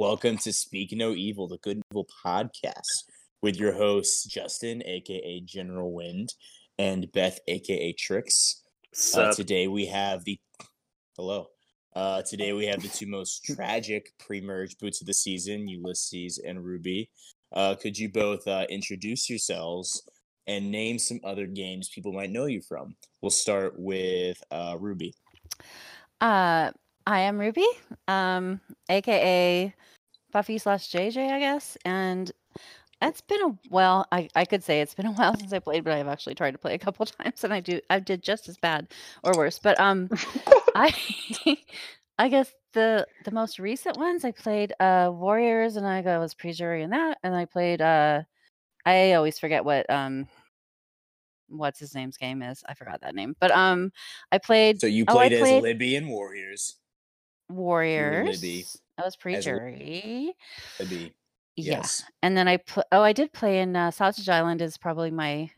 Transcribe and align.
welcome 0.00 0.38
to 0.38 0.50
Speak 0.50 0.92
No 0.92 1.10
Evil, 1.10 1.46
the 1.46 1.58
Good 1.58 1.76
and 1.76 1.84
Evil 1.92 2.08
podcast, 2.24 3.04
with 3.42 3.56
your 3.56 3.74
hosts 3.74 4.24
Justin, 4.24 4.82
aka 4.86 5.40
General 5.40 5.92
Wind, 5.92 6.32
and 6.78 7.12
Beth, 7.12 7.38
aka 7.48 7.92
Tricks. 7.92 8.62
Uh, 9.14 9.30
today 9.34 9.68
we 9.68 9.84
have 9.84 10.24
the 10.24 10.40
hello. 11.18 11.48
Uh, 11.94 12.22
today 12.22 12.54
we 12.54 12.64
have 12.64 12.80
the 12.80 12.88
two 12.88 13.06
most 13.06 13.44
tragic 13.44 14.10
pre-merge 14.18 14.78
boots 14.78 15.02
of 15.02 15.06
the 15.06 15.12
season, 15.12 15.68
Ulysses 15.68 16.38
and 16.38 16.64
Ruby. 16.64 17.10
Uh, 17.52 17.74
could 17.74 17.98
you 17.98 18.08
both 18.08 18.48
uh, 18.48 18.64
introduce 18.70 19.28
yourselves 19.28 20.08
and 20.46 20.70
name 20.70 20.98
some 20.98 21.20
other 21.24 21.46
games 21.46 21.90
people 21.90 22.14
might 22.14 22.30
know 22.30 22.46
you 22.46 22.62
from? 22.62 22.96
We'll 23.20 23.28
start 23.28 23.74
with 23.76 24.42
uh, 24.50 24.78
Ruby. 24.80 25.12
Uh, 26.22 26.70
I 27.06 27.20
am 27.20 27.38
Ruby, 27.38 27.66
um, 28.08 28.60
aka 28.88 29.74
Buffy 30.32 30.58
slash 30.58 30.88
JJ, 30.90 31.30
I 31.32 31.38
guess. 31.40 31.76
And 31.84 32.30
it's 33.02 33.20
been 33.20 33.42
a 33.42 33.58
well, 33.70 34.06
I, 34.12 34.28
I 34.34 34.44
could 34.44 34.62
say 34.62 34.80
it's 34.80 34.94
been 34.94 35.06
a 35.06 35.12
while 35.12 35.34
since 35.38 35.52
I 35.52 35.58
played, 35.58 35.84
but 35.84 35.92
I've 35.94 36.08
actually 36.08 36.34
tried 36.34 36.52
to 36.52 36.58
play 36.58 36.74
a 36.74 36.78
couple 36.78 37.06
times, 37.06 37.44
and 37.44 37.52
I 37.52 37.60
do 37.60 37.80
I 37.90 37.98
did 38.00 38.22
just 38.22 38.48
as 38.48 38.56
bad 38.58 38.88
or 39.24 39.36
worse. 39.36 39.58
But 39.58 39.78
um, 39.80 40.08
I 40.74 40.94
I 42.18 42.28
guess 42.28 42.52
the 42.74 43.06
the 43.24 43.32
most 43.32 43.58
recent 43.58 43.96
ones 43.96 44.24
I 44.24 44.30
played 44.32 44.72
uh 44.80 45.10
Warriors, 45.12 45.76
and 45.76 45.86
I 45.86 46.00
was 46.18 46.34
pre-jury 46.34 46.82
in 46.82 46.90
that, 46.90 47.18
and 47.22 47.34
I 47.34 47.44
played 47.46 47.80
uh 47.80 48.22
I 48.86 49.12
always 49.14 49.38
forget 49.38 49.64
what 49.64 49.88
um 49.90 50.28
what's 51.48 51.80
his 51.80 51.94
name's 51.94 52.16
game 52.16 52.42
is. 52.42 52.62
I 52.68 52.74
forgot 52.74 53.00
that 53.00 53.14
name, 53.16 53.34
but 53.40 53.50
um 53.50 53.90
I 54.30 54.38
played 54.38 54.80
So 54.80 54.86
you 54.86 55.04
Oh, 55.08 55.14
played 55.16 55.32
as 55.32 55.40
played- 55.40 55.62
Libby 55.62 55.96
and 55.96 56.08
Warriors. 56.08 56.76
Warriors. 57.50 58.42
I 58.98 59.04
was 59.04 59.14
Li- 59.14 59.18
pre-jury. 59.20 60.32
Libby, 60.78 61.14
Yeah, 61.56 61.76
yes. 61.78 62.04
and 62.22 62.36
then 62.36 62.48
I 62.48 62.58
put. 62.58 62.86
Oh, 62.92 63.02
I 63.02 63.12
did 63.12 63.32
play 63.32 63.60
in 63.60 63.74
uh, 63.76 63.90
Sausage 63.90 64.28
Island. 64.28 64.60
Is 64.62 64.76
probably 64.78 65.10
my 65.10 65.50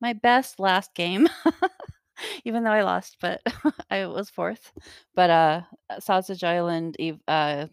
my 0.00 0.12
best 0.12 0.58
last 0.60 0.94
game, 0.94 1.28
even 2.44 2.64
though 2.64 2.70
I 2.70 2.82
lost, 2.82 3.16
but 3.20 3.42
I 3.90 4.06
was 4.06 4.30
fourth. 4.30 4.72
But 5.14 5.30
uh, 5.30 5.60
Sausage 5.98 6.44
Island, 6.44 6.96
uh, 7.28 7.66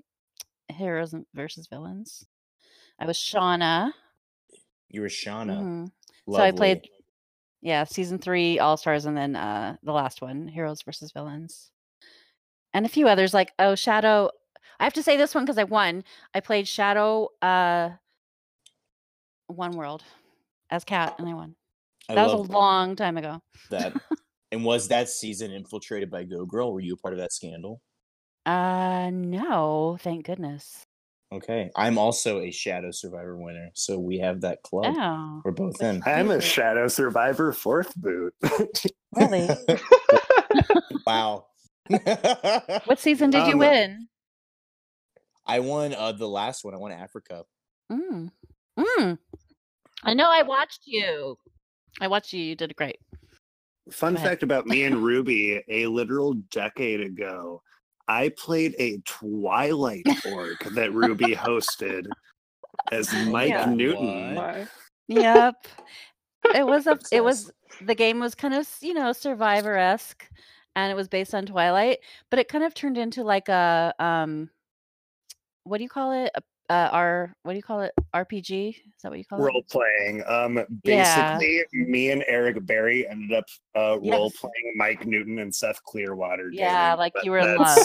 Heroes 0.70 1.14
versus 1.34 1.68
Villains. 1.68 2.26
I 3.00 3.06
was 3.06 3.18
Shauna. 3.18 3.92
You 4.90 5.02
were 5.02 5.08
Shauna. 5.08 5.58
Mhm. 5.62 5.92
So 6.30 6.38
I 6.42 6.52
played- 6.52 6.90
Yeah, 7.62 7.84
season 7.86 8.18
three 8.20 8.60
All 8.60 8.76
Stars, 8.78 9.06
and 9.06 9.16
then 9.18 9.36
uh, 9.36 9.76
the 9.84 9.92
last 9.92 10.22
one, 10.22 10.48
Heroes 10.48 10.82
versus 10.82 11.12
Villains, 11.12 11.72
and 12.78 12.86
a 12.86 12.90
few 12.90 13.08
others 13.08 13.34
like 13.34 13.52
oh 13.58 13.74
Shadow. 13.76 14.30
I 14.80 14.84
have 14.84 14.94
to 14.94 15.04
say 15.04 15.18
this 15.18 15.34
one 15.34 15.44
because 15.44 15.58
I 15.58 15.64
won. 15.64 16.04
I 16.36 16.40
played 16.40 16.68
Shadow 16.68 17.30
uh, 17.42 17.90
One 19.48 19.72
World 19.72 20.04
as 20.70 20.84
Cat, 20.84 21.16
and 21.18 21.28
I 21.28 21.34
won. 21.34 21.56
I 22.08 22.14
That 22.14 22.26
was 22.26 22.34
love 22.34 22.50
a 22.50 22.54
long 22.54 22.96
time 22.96 23.18
ago. 23.18 23.42
that. 23.72 23.94
and 24.52 24.64
was 24.64 24.90
that 24.90 25.10
season 25.10 25.52
infiltrated 25.52 26.12
by 26.12 26.24
Go 26.24 26.46
Girl? 26.46 26.72
Were 26.72 26.80
you 26.80 26.94
a 26.94 26.98
part 26.98 27.16
of 27.16 27.20
that 27.20 27.34
scandal? 27.34 27.82
Uh, 28.46 29.10
no, 29.12 29.98
thank 30.02 30.26
goodness. 30.28 30.86
Okay. 31.34 31.72
I'm 31.76 31.98
also 31.98 32.42
a 32.42 32.52
Shadow 32.52 32.92
Survivor 32.92 33.36
winner, 33.38 33.72
so 33.74 33.98
we 33.98 34.20
have 34.20 34.42
that 34.42 34.62
club. 34.62 34.94
Oh, 34.96 35.42
We're 35.44 35.52
both 35.52 35.82
in. 35.82 36.04
I'm 36.06 36.30
a 36.30 36.40
Shadow 36.40 36.88
Survivor 36.88 37.52
fourth 37.52 37.96
boot. 37.96 38.36
really? 39.16 39.50
wow. 41.08 41.48
What 42.86 43.00
season 43.00 43.30
did 43.30 43.48
you 43.48 43.54
Um, 43.54 43.60
win? 43.60 44.08
I 45.46 45.60
won 45.60 45.94
uh, 45.94 46.12
the 46.12 46.28
last 46.28 46.64
one. 46.66 46.74
I 46.74 46.78
won 46.78 46.92
Africa. 46.92 47.44
Mm. 47.92 48.30
Mm. 48.78 49.18
I 50.04 50.14
know. 50.14 50.30
I 50.30 50.44
watched 50.44 50.82
you. 50.86 51.38
I 52.02 52.08
watched 52.08 52.34
you. 52.34 52.42
You 52.44 52.56
did 52.56 52.76
great. 52.76 53.00
Fun 53.92 54.18
fact 54.18 54.44
about 54.44 54.68
me 54.68 54.84
and 54.84 54.98
Ruby: 55.04 55.62
a 55.70 55.88
literal 55.88 56.34
decade 56.52 57.00
ago, 57.02 57.62
I 58.08 58.30
played 58.38 58.76
a 58.80 58.98
Twilight 59.06 60.06
orc 60.34 60.64
that 60.76 60.92
Ruby 60.94 61.34
hosted 61.36 62.08
as 62.92 63.12
Mike 63.28 63.50
Yeah. 63.50 63.66
Newton. 63.66 64.36
What? 64.36 64.68
Yep. 65.08 65.56
it 66.56 66.66
was 66.68 66.88
a. 66.88 67.00
It 67.12 67.24
was 67.24 67.52
the 67.82 67.96
game 67.96 68.20
was 68.20 68.36
kind 68.36 68.54
of 68.54 68.68
you 68.82 68.94
know 68.94 69.14
survivor 69.14 69.78
esque, 69.78 70.28
and 70.78 70.92
it 70.92 70.96
was 70.96 71.08
based 71.10 71.34
on 71.36 71.46
Twilight, 71.46 72.00
but 72.30 72.40
it 72.40 72.48
kind 72.48 72.64
of 72.64 72.74
turned 72.74 72.98
into 72.98 73.24
like 73.24 73.50
a 73.50 73.94
um, 74.00 74.50
what 75.64 75.78
do 75.80 75.84
you 75.84 75.90
call 75.90 76.12
it? 76.14 76.32
A- 76.36 76.42
Uh, 76.70 76.90
R. 76.92 77.34
What 77.44 77.54
do 77.54 77.58
you 77.58 77.64
call 77.64 77.80
it? 77.82 77.94
RPG? 78.14 78.70
Is 78.76 79.02
that 79.02 79.10
what 79.10 79.18
you 79.18 79.24
call 79.24 79.40
it? 79.40 79.44
Role 79.48 79.64
playing. 79.72 80.22
Um, 80.28 80.58
Yeah. 80.84 81.38
basically, 81.40 81.64
me 81.94 82.12
and 82.12 82.26
Eric 82.28 82.58
Berry 82.66 83.08
ended 83.08 83.32
up 83.38 83.46
uh, 83.74 83.98
Yes. 84.02 84.12
role 84.12 84.32
playing 84.32 84.74
Mike 84.76 85.06
Newton 85.06 85.40
and 85.40 85.56
Seth 85.56 85.82
Clearwater. 85.84 86.50
Yeah, 86.52 86.88
dating, 86.90 87.00
like 87.00 87.14
you 87.24 87.32
were 87.32 87.38
in 87.40 87.56
love. 87.58 87.78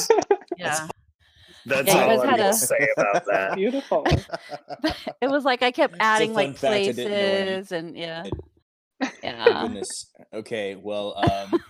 Yeah. 0.58 0.88
That's 1.66 1.86
Yeah, 1.86 2.04
all 2.06 2.20
I'm 2.22 2.30
gonna 2.30 2.48
a- 2.48 2.52
say 2.54 2.88
about 2.96 3.24
that. 3.30 3.54
Beautiful. 3.54 4.04
it 5.22 5.30
was 5.30 5.44
like 5.44 5.62
I 5.62 5.70
kept 5.70 5.94
adding 6.00 6.32
like 6.34 6.56
fact 6.56 6.74
I 6.74 6.82
didn't 6.82 7.08
know 7.08 7.16
any- 7.16 7.44
places 7.44 7.70
and 7.72 7.96
yeah. 7.96 8.24
It- 8.24 9.12
Yeah. 9.22 9.62
Goodness. 9.62 10.10
Okay. 10.34 10.74
Well, 10.74 11.14
um, 11.30 11.60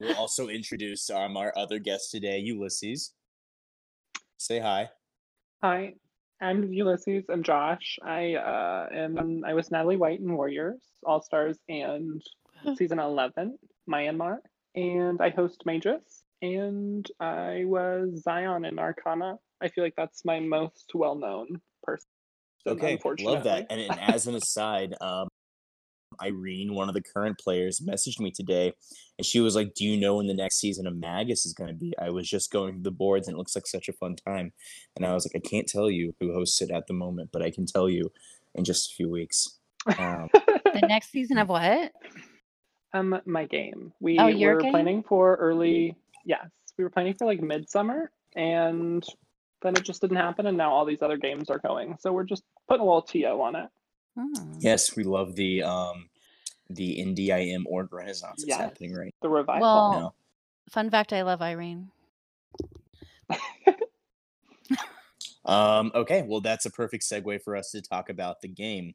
we'll 0.00 0.16
also 0.16 0.48
introduce 0.48 1.10
um, 1.10 1.36
our 1.36 1.52
other 1.56 1.78
guest 1.78 2.10
today, 2.10 2.38
Ulysses. 2.38 3.12
Say 4.38 4.58
hi. 4.58 4.90
Hi, 5.62 5.94
I'm 6.40 6.72
Ulysses 6.72 7.24
I'm 7.30 7.42
Josh. 7.42 7.98
I 8.04 8.34
uh, 8.34 8.88
am. 8.92 9.42
I 9.46 9.54
was 9.54 9.70
Natalie 9.70 9.96
White 9.96 10.20
in 10.20 10.32
Warriors, 10.32 10.82
All 11.04 11.22
Stars, 11.22 11.58
and 11.68 12.22
season 12.76 12.98
eleven, 12.98 13.58
Myanmar, 13.90 14.38
and 14.74 15.20
I 15.20 15.30
host 15.30 15.62
Magus. 15.64 16.24
And 16.42 17.10
I 17.18 17.62
was 17.64 18.22
Zion 18.22 18.66
in 18.66 18.78
Arcana. 18.78 19.38
I 19.62 19.68
feel 19.68 19.82
like 19.82 19.94
that's 19.96 20.24
my 20.26 20.38
most 20.38 20.90
well-known 20.94 21.62
person. 21.82 22.10
Okay, 22.66 22.92
unfortunately. 22.92 23.34
love 23.34 23.44
that. 23.44 23.66
And, 23.70 23.80
and 23.80 23.98
as 24.14 24.26
an 24.26 24.34
aside, 24.34 24.94
um, 25.00 25.28
Irene, 26.22 26.74
one 26.74 26.88
of 26.88 26.94
the 26.94 27.02
current 27.02 27.38
players, 27.38 27.80
messaged 27.80 28.20
me 28.20 28.30
today, 28.30 28.72
and 29.18 29.26
she 29.26 29.40
was 29.40 29.54
like, 29.56 29.74
"Do 29.74 29.84
you 29.84 29.96
know 29.98 30.16
when 30.16 30.26
the 30.26 30.34
next 30.34 30.56
season 30.60 30.86
of 30.86 30.96
Magus 30.96 31.46
is 31.46 31.52
going 31.52 31.68
to 31.68 31.74
be?" 31.74 31.94
I 31.98 32.10
was 32.10 32.28
just 32.28 32.50
going 32.50 32.74
through 32.74 32.82
the 32.82 32.90
boards, 32.90 33.28
and 33.28 33.34
it 33.34 33.38
looks 33.38 33.54
like 33.54 33.66
such 33.66 33.88
a 33.88 33.92
fun 33.92 34.16
time. 34.16 34.52
And 34.96 35.04
I 35.06 35.14
was 35.14 35.26
like, 35.26 35.36
"I 35.42 35.48
can't 35.48 35.66
tell 35.68 35.90
you 35.90 36.14
who 36.20 36.32
hosts 36.32 36.60
it 36.62 36.70
at 36.70 36.86
the 36.86 36.94
moment, 36.94 37.30
but 37.32 37.42
I 37.42 37.50
can 37.50 37.66
tell 37.66 37.88
you 37.88 38.10
in 38.54 38.64
just 38.64 38.92
a 38.92 38.94
few 38.94 39.08
weeks." 39.10 39.58
Um, 39.98 40.28
the 40.34 40.86
next 40.88 41.10
season 41.10 41.38
of 41.38 41.48
what? 41.48 41.92
um, 42.92 43.20
my 43.26 43.44
game. 43.44 43.92
We 44.00 44.18
Oh, 44.18 44.26
were 44.26 44.60
game? 44.60 44.72
planning 44.72 45.02
for 45.02 45.36
early. 45.36 45.96
Yes, 46.24 46.46
we 46.78 46.84
were 46.84 46.90
planning 46.90 47.14
for 47.14 47.26
like 47.26 47.40
midsummer, 47.40 48.10
and 48.34 49.04
then 49.62 49.76
it 49.76 49.82
just 49.84 50.00
didn't 50.00 50.16
happen. 50.16 50.46
And 50.46 50.56
now 50.56 50.72
all 50.72 50.84
these 50.84 51.02
other 51.02 51.16
games 51.16 51.50
are 51.50 51.58
going, 51.58 51.96
so 52.00 52.12
we're 52.12 52.24
just 52.24 52.42
putting 52.68 52.82
a 52.82 52.84
little 52.84 53.02
to 53.02 53.24
on 53.24 53.56
it. 53.56 53.68
Hmm. 54.16 54.58
yes, 54.60 54.96
we 54.96 55.04
love 55.04 55.34
the 55.36 55.62
um, 55.62 56.08
the 56.70 56.96
indie 56.98 57.28
IM 57.28 57.66
org 57.68 57.92
renaissance 57.92 58.42
that's 58.42 58.48
Yes. 58.48 58.58
happening 58.60 58.94
right 58.94 59.14
The 59.22 59.28
revival. 59.28 59.60
Well, 59.60 59.90
now. 59.90 60.14
Fun 60.70 60.90
fact: 60.90 61.12
I 61.12 61.22
love 61.22 61.42
Irene. 61.42 61.90
Um, 65.44 65.92
okay, 65.94 66.22
well, 66.26 66.40
that's 66.40 66.66
a 66.66 66.70
perfect 66.70 67.04
segue 67.04 67.40
for 67.42 67.56
us 67.56 67.70
to 67.70 67.80
talk 67.80 68.10
about 68.10 68.40
the 68.40 68.48
game. 68.48 68.94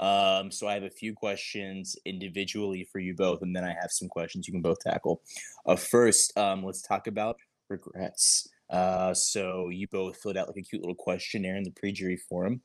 Um, 0.00 0.50
so 0.50 0.66
I 0.66 0.74
have 0.74 0.82
a 0.82 0.90
few 0.90 1.14
questions 1.14 1.96
individually 2.04 2.84
for 2.90 2.98
you 2.98 3.14
both, 3.14 3.42
and 3.42 3.54
then 3.54 3.64
I 3.64 3.74
have 3.80 3.90
some 3.92 4.08
questions 4.08 4.48
you 4.48 4.52
can 4.52 4.60
both 4.60 4.80
tackle. 4.80 5.22
Uh, 5.66 5.76
first, 5.76 6.36
um, 6.36 6.64
let's 6.64 6.82
talk 6.82 7.06
about 7.06 7.36
regrets. 7.68 8.48
Uh, 8.70 9.14
so 9.14 9.68
you 9.68 9.86
both 9.86 10.16
filled 10.16 10.36
out 10.36 10.48
like 10.48 10.56
a 10.56 10.62
cute 10.62 10.82
little 10.82 10.96
questionnaire 10.96 11.56
in 11.56 11.62
the 11.62 11.70
pre-jury 11.70 12.16
forum. 12.16 12.60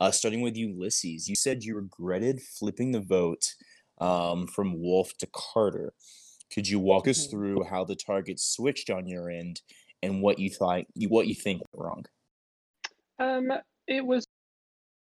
Uh, 0.00 0.10
starting 0.10 0.40
with 0.40 0.56
Ulysses, 0.56 1.28
you 1.28 1.36
said 1.36 1.62
you 1.62 1.76
regretted 1.76 2.40
flipping 2.42 2.92
the 2.92 3.00
vote 3.00 3.54
um, 3.98 4.46
from 4.46 4.80
Wolf 4.80 5.16
to 5.18 5.28
Carter. 5.32 5.92
Could 6.52 6.68
you 6.68 6.78
walk 6.80 7.06
us 7.08 7.26
Mhm. 7.26 7.30
through 7.30 7.62
how 7.64 7.84
the 7.84 7.96
target 7.96 8.40
switched 8.40 8.90
on 8.90 9.06
your 9.06 9.30
end 9.30 9.62
and 10.02 10.20
what 10.20 10.38
you 10.38 10.50
thought, 10.50 10.84
what 11.08 11.26
you 11.28 11.34
think 11.34 11.62
went 11.72 11.84
wrong? 11.84 12.06
Um, 13.18 13.52
it 13.86 14.04
was 14.04 14.26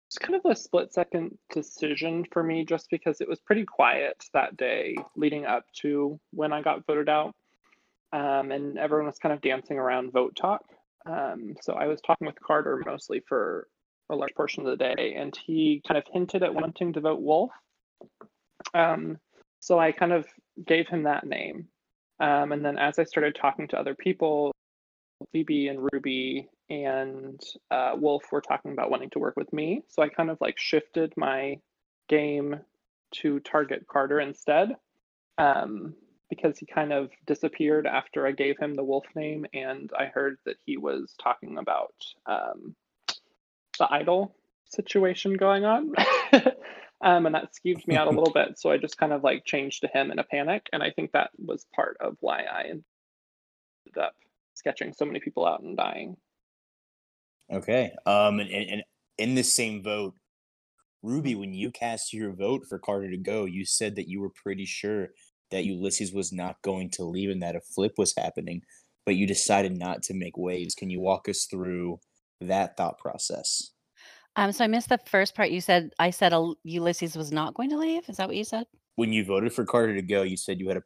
it's 0.08 0.18
kind 0.18 0.34
of 0.34 0.42
a 0.50 0.56
split 0.56 0.92
second 0.92 1.38
decision 1.52 2.26
for 2.32 2.42
me 2.42 2.66
just 2.66 2.90
because 2.90 3.22
it 3.22 3.28
was 3.30 3.40
pretty 3.42 3.64
quiet 3.64 4.26
that 4.34 4.58
day 4.58 4.96
leading 5.16 5.46
up 5.46 5.72
to 5.74 6.20
when 6.32 6.52
I 6.52 6.64
got 6.64 6.84
voted 6.88 7.08
out. 7.10 7.36
Um, 8.12 8.52
and 8.52 8.80
everyone 8.80 9.06
was 9.06 9.20
kind 9.20 9.34
of 9.34 9.42
dancing 9.42 9.78
around 9.78 10.12
vote 10.12 10.36
talk. 10.36 10.64
Um, 11.06 11.56
so 11.62 11.74
I 11.74 11.86
was 11.86 12.02
talking 12.02 12.26
with 12.26 12.40
Carter 12.40 12.82
mostly 12.88 13.20
for 13.20 13.68
a 14.10 14.16
large 14.16 14.34
portion 14.36 14.66
of 14.66 14.78
the 14.78 14.84
day, 14.84 15.16
and 15.18 15.36
he 15.36 15.82
kind 15.88 15.98
of 15.98 16.04
hinted 16.12 16.44
at 16.44 16.54
wanting 16.54 16.94
to 16.94 17.02
vote 17.02 17.22
Wolf. 17.22 17.52
Um, 18.74 19.18
so 19.60 19.80
I 19.80 19.92
kind 19.92 20.14
of 20.14 20.26
gave 20.66 20.88
him 20.88 21.04
that 21.04 21.26
name. 21.26 21.68
Um, 22.20 22.52
and 22.52 22.64
then 22.66 22.78
as 22.78 23.00
I 23.00 23.04
started 23.04 23.36
talking 23.36 23.68
to 23.70 23.80
other 23.80 23.96
people, 23.96 24.52
Phoebe 25.32 25.68
and 25.68 25.88
Ruby 25.92 26.50
and 26.70 27.40
uh, 27.72 27.94
Wolf 27.96 28.24
were 28.32 28.42
talking 28.42 28.72
about 28.72 28.92
wanting 28.92 29.10
to 29.12 29.20
work 29.20 29.36
with 29.36 29.52
me. 29.54 29.84
So 29.88 30.02
I 30.02 30.10
kind 30.10 30.30
of 30.30 30.38
like 30.42 30.58
shifted 30.58 31.14
my 31.18 31.60
game 32.08 32.60
to 33.12 33.40
target 33.40 33.88
Carter 33.88 34.20
instead 34.20 34.76
um, 35.38 35.96
because 36.30 36.58
he 36.58 36.66
kind 36.66 36.94
of 36.94 37.10
disappeared 37.26 37.88
after 37.88 38.28
I 38.28 38.32
gave 38.32 38.58
him 38.60 38.76
the 38.76 38.84
Wolf 38.84 39.06
name, 39.16 39.46
and 39.54 39.90
I 39.98 40.06
heard 40.06 40.38
that 40.46 40.58
he 40.66 40.78
was 40.78 41.16
talking 41.22 41.58
about 41.58 41.94
um, 42.26 42.76
the 43.80 43.92
idol 43.92 44.36
situation 44.66 45.34
going 45.34 45.66
on. 45.66 45.94
um, 47.02 47.26
and 47.26 47.36
that 47.36 47.50
skeeved 47.54 47.88
me 47.88 47.96
out 47.96 48.08
a 48.08 48.12
little 48.18 48.32
bit. 48.32 48.60
So 48.60 48.72
I 48.72 48.78
just 48.78 48.98
kind 48.98 49.12
of 49.12 49.24
like 49.24 49.46
changed 49.46 49.82
to 49.82 49.88
him 49.88 50.12
in 50.12 50.20
a 50.20 50.24
panic. 50.24 50.68
And 50.72 50.84
I 50.84 50.92
think 50.92 51.12
that 51.12 51.32
was 51.38 51.66
part 51.76 51.98
of 52.00 52.18
why 52.20 52.44
I 52.44 52.64
ended 52.66 52.84
up 54.00 54.14
sketching 54.54 54.94
so 54.94 55.06
many 55.06 55.20
people 55.20 55.46
out 55.46 55.62
and 55.62 55.76
dying. 55.76 56.18
Okay. 57.52 57.92
Um, 58.06 58.40
and, 58.40 58.52
and 58.52 58.84
in 59.18 59.36
this 59.36 59.56
same 59.56 59.82
vote, 59.82 60.14
Ruby, 61.02 61.34
when 61.34 61.54
you 61.54 61.72
cast 61.72 62.14
your 62.14 62.34
vote 62.34 62.66
for 62.68 62.78
Carter 62.78 63.10
to 63.10 63.18
go, 63.18 63.46
you 63.46 63.66
said 63.66 63.96
that 63.96 64.10
you 64.10 64.20
were 64.20 64.30
pretty 64.30 64.66
sure 64.66 65.10
that 65.50 65.66
Ulysses 65.66 66.14
was 66.14 66.32
not 66.32 66.62
going 66.62 66.90
to 66.92 67.04
leave 67.04 67.30
and 67.30 67.42
that 67.42 67.56
a 67.56 67.62
flip 67.62 67.94
was 67.98 68.14
happening, 68.16 68.62
but 69.06 69.16
you 69.16 69.26
decided 69.26 69.78
not 69.78 70.04
to 70.04 70.14
make 70.14 70.38
waves. 70.38 70.76
Can 70.76 70.90
you 70.90 71.00
walk 71.00 71.28
us 71.28 71.48
through 71.50 72.00
that 72.42 72.78
thought 72.78 72.98
process? 72.98 73.72
Um, 74.36 74.52
so 74.52 74.64
I 74.64 74.68
missed 74.68 74.90
the 74.90 75.00
first 75.06 75.36
part. 75.36 75.50
You 75.50 75.62
said 75.62 75.92
I 76.00 76.12
said 76.12 76.34
Ulysses 76.64 77.16
was 77.16 77.32
not 77.32 77.54
going 77.56 77.70
to 77.72 77.78
leave. 77.78 78.08
Is 78.08 78.18
that 78.18 78.28
what 78.28 78.38
you 78.38 78.44
said? 78.44 78.66
When 78.96 79.12
you 79.12 79.26
voted 79.26 79.54
for 79.54 79.66
Carter 79.66 79.96
to 79.96 80.02
go, 80.02 80.24
you 80.24 80.38
said 80.38 80.60
you 80.60 80.68
had 80.68 80.78
a 80.78 80.84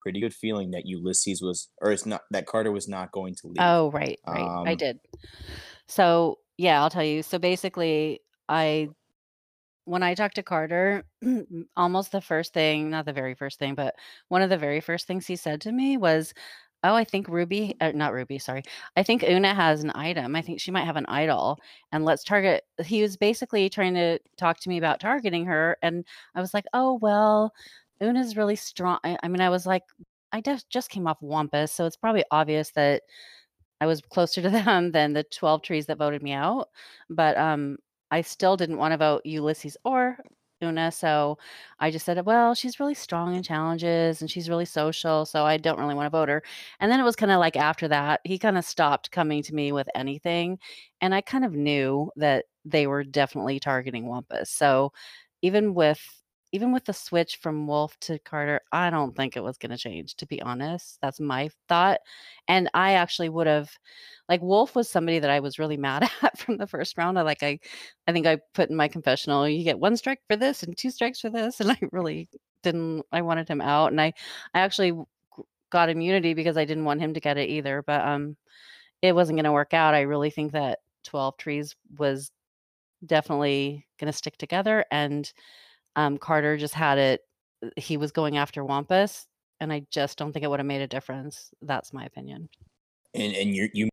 pretty 0.00 0.20
good 0.20 0.34
feeling 0.34 0.70
that 0.72 0.86
Ulysses 0.86 1.42
was, 1.42 1.68
or 1.80 1.92
it's 1.92 2.06
not 2.06 2.22
that 2.30 2.46
Carter 2.46 2.72
was 2.72 2.88
not 2.88 3.12
going 3.12 3.34
to 3.36 3.46
leave. 3.46 3.56
Oh, 3.58 3.90
right, 3.90 4.18
right. 4.26 4.40
Um, 4.40 4.66
I 4.66 4.74
did. 4.74 4.98
So 5.86 6.38
yeah, 6.56 6.82
I'll 6.82 6.90
tell 6.90 7.04
you. 7.04 7.22
So 7.22 7.38
basically, 7.38 8.20
I 8.48 8.88
when 9.84 10.02
I 10.02 10.14
talked 10.14 10.34
to 10.34 10.42
Carter, 10.42 11.04
almost 11.76 12.12
the 12.12 12.20
first 12.20 12.52
thing, 12.52 12.90
not 12.90 13.06
the 13.06 13.12
very 13.14 13.34
first 13.34 13.58
thing, 13.58 13.74
but 13.74 13.94
one 14.28 14.42
of 14.42 14.50
the 14.50 14.58
very 14.58 14.80
first 14.80 15.06
things 15.06 15.26
he 15.26 15.36
said 15.36 15.62
to 15.62 15.72
me 15.72 15.96
was, 15.96 16.34
Oh, 16.84 16.94
I 16.94 17.02
think 17.04 17.28
Ruby, 17.28 17.74
uh, 17.80 17.90
not 17.92 18.12
Ruby, 18.12 18.38
sorry. 18.38 18.62
I 18.96 19.02
think 19.02 19.24
Una 19.24 19.52
has 19.54 19.82
an 19.82 19.90
item. 19.96 20.36
I 20.36 20.42
think 20.42 20.60
she 20.60 20.70
might 20.70 20.84
have 20.84 20.96
an 20.96 21.06
idol. 21.06 21.58
And 21.90 22.04
let's 22.04 22.22
target. 22.22 22.64
He 22.84 23.02
was 23.02 23.16
basically 23.16 23.68
trying 23.68 23.94
to 23.94 24.18
talk 24.36 24.60
to 24.60 24.68
me 24.68 24.78
about 24.78 25.00
targeting 25.00 25.44
her. 25.46 25.76
And 25.82 26.04
I 26.36 26.40
was 26.40 26.54
like, 26.54 26.66
oh, 26.72 26.94
well, 27.02 27.52
Una's 28.00 28.36
really 28.36 28.54
strong. 28.56 28.98
I, 29.02 29.18
I 29.22 29.28
mean, 29.28 29.40
I 29.40 29.48
was 29.50 29.66
like, 29.66 29.82
I 30.32 30.40
just, 30.40 30.70
just 30.70 30.90
came 30.90 31.08
off 31.08 31.20
Wampus. 31.20 31.72
So 31.72 31.84
it's 31.84 31.96
probably 31.96 32.24
obvious 32.30 32.70
that 32.72 33.02
I 33.80 33.86
was 33.86 34.00
closer 34.02 34.42
to 34.42 34.50
them 34.50 34.92
than 34.92 35.12
the 35.14 35.24
12 35.24 35.62
trees 35.62 35.86
that 35.86 35.98
voted 35.98 36.22
me 36.22 36.32
out. 36.32 36.68
But 37.10 37.36
um, 37.38 37.78
I 38.10 38.22
still 38.22 38.56
didn't 38.56 38.78
want 38.78 38.92
to 38.92 38.98
vote 38.98 39.22
Ulysses 39.24 39.76
or 39.84 40.18
Una. 40.62 40.90
So 40.90 41.38
I 41.78 41.90
just 41.90 42.04
said, 42.04 42.24
well, 42.26 42.54
she's 42.54 42.80
really 42.80 42.94
strong 42.94 43.34
in 43.36 43.42
challenges 43.42 44.20
and 44.20 44.30
she's 44.30 44.48
really 44.48 44.64
social. 44.64 45.24
So 45.24 45.44
I 45.44 45.56
don't 45.56 45.78
really 45.78 45.94
want 45.94 46.06
to 46.06 46.10
vote 46.10 46.28
her. 46.28 46.42
And 46.80 46.90
then 46.90 46.98
it 47.00 47.04
was 47.04 47.16
kind 47.16 47.30
of 47.32 47.38
like 47.38 47.56
after 47.56 47.86
that, 47.88 48.20
he 48.24 48.38
kind 48.38 48.58
of 48.58 48.64
stopped 48.64 49.10
coming 49.12 49.42
to 49.44 49.54
me 49.54 49.70
with 49.72 49.88
anything. 49.94 50.58
And 51.00 51.14
I 51.14 51.20
kind 51.20 51.44
of 51.44 51.52
knew 51.52 52.10
that 52.16 52.46
they 52.64 52.86
were 52.86 53.04
definitely 53.04 53.60
targeting 53.60 54.06
Wampus. 54.06 54.50
So 54.50 54.92
even 55.42 55.74
with 55.74 56.00
even 56.52 56.72
with 56.72 56.84
the 56.84 56.92
switch 56.92 57.36
from 57.36 57.66
Wolf 57.66 57.98
to 58.00 58.18
Carter, 58.20 58.60
I 58.72 58.90
don't 58.90 59.14
think 59.14 59.36
it 59.36 59.42
was 59.42 59.58
going 59.58 59.70
to 59.70 59.76
change, 59.76 60.14
to 60.16 60.26
be 60.26 60.40
honest. 60.40 60.98
That's 61.02 61.20
my 61.20 61.50
thought. 61.68 62.00
And 62.46 62.70
I 62.72 62.94
actually 62.94 63.28
would 63.28 63.46
have, 63.46 63.70
like, 64.28 64.40
Wolf 64.40 64.74
was 64.74 64.88
somebody 64.88 65.18
that 65.18 65.30
I 65.30 65.40
was 65.40 65.58
really 65.58 65.76
mad 65.76 66.08
at 66.22 66.38
from 66.38 66.56
the 66.56 66.66
first 66.66 66.96
round. 66.96 67.18
I 67.18 67.22
like, 67.22 67.42
I, 67.42 67.58
I 68.06 68.12
think 68.12 68.26
I 68.26 68.38
put 68.54 68.70
in 68.70 68.76
my 68.76 68.88
confessional, 68.88 69.48
you 69.48 69.62
get 69.62 69.78
one 69.78 69.96
strike 69.96 70.20
for 70.26 70.36
this 70.36 70.62
and 70.62 70.76
two 70.76 70.90
strikes 70.90 71.20
for 71.20 71.30
this, 71.30 71.60
and 71.60 71.70
I 71.70 71.78
really 71.92 72.28
didn't. 72.62 73.04
I 73.12 73.22
wanted 73.22 73.48
him 73.48 73.60
out, 73.60 73.90
and 73.90 74.00
I, 74.00 74.14
I 74.54 74.60
actually 74.60 74.92
got 75.70 75.90
immunity 75.90 76.32
because 76.34 76.56
I 76.56 76.64
didn't 76.64 76.86
want 76.86 77.00
him 77.00 77.14
to 77.14 77.20
get 77.20 77.36
it 77.36 77.50
either. 77.50 77.82
But 77.86 78.04
um, 78.06 78.36
it 79.02 79.14
wasn't 79.14 79.36
going 79.36 79.44
to 79.44 79.52
work 79.52 79.74
out. 79.74 79.94
I 79.94 80.02
really 80.02 80.30
think 80.30 80.52
that 80.52 80.80
Twelve 81.04 81.36
Trees 81.36 81.76
was 81.98 82.30
definitely 83.04 83.86
going 84.00 84.10
to 84.10 84.16
stick 84.16 84.36
together 84.38 84.84
and 84.90 85.32
um, 85.98 86.16
Carter 86.16 86.56
just 86.56 86.74
had 86.74 86.96
it. 86.96 87.22
Uh, 87.64 87.70
he 87.76 87.96
was 87.96 88.12
going 88.12 88.36
after 88.36 88.64
Wampus, 88.64 89.26
and 89.58 89.72
I 89.72 89.82
just 89.90 90.16
don't 90.16 90.32
think 90.32 90.44
it 90.44 90.48
would 90.48 90.60
have 90.60 90.66
made 90.66 90.80
a 90.80 90.86
difference. 90.86 91.50
That's 91.60 91.92
my 91.92 92.04
opinion. 92.04 92.48
And 93.14 93.34
and 93.34 93.54
you 93.54 93.68
you 93.74 93.88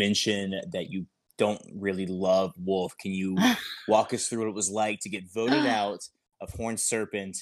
mentioned 0.00 0.54
that 0.72 0.90
you 0.90 1.06
don't 1.38 1.62
really 1.76 2.06
love 2.06 2.52
Wolf. 2.58 2.94
Can 2.98 3.12
you 3.12 3.36
walk 3.88 4.12
us 4.12 4.26
through 4.26 4.40
what 4.40 4.48
it 4.48 4.54
was 4.54 4.68
like 4.68 4.98
to 5.00 5.08
get 5.08 5.32
voted 5.32 5.64
out 5.66 6.00
of 6.40 6.50
Horned 6.54 6.80
Serpent 6.80 7.36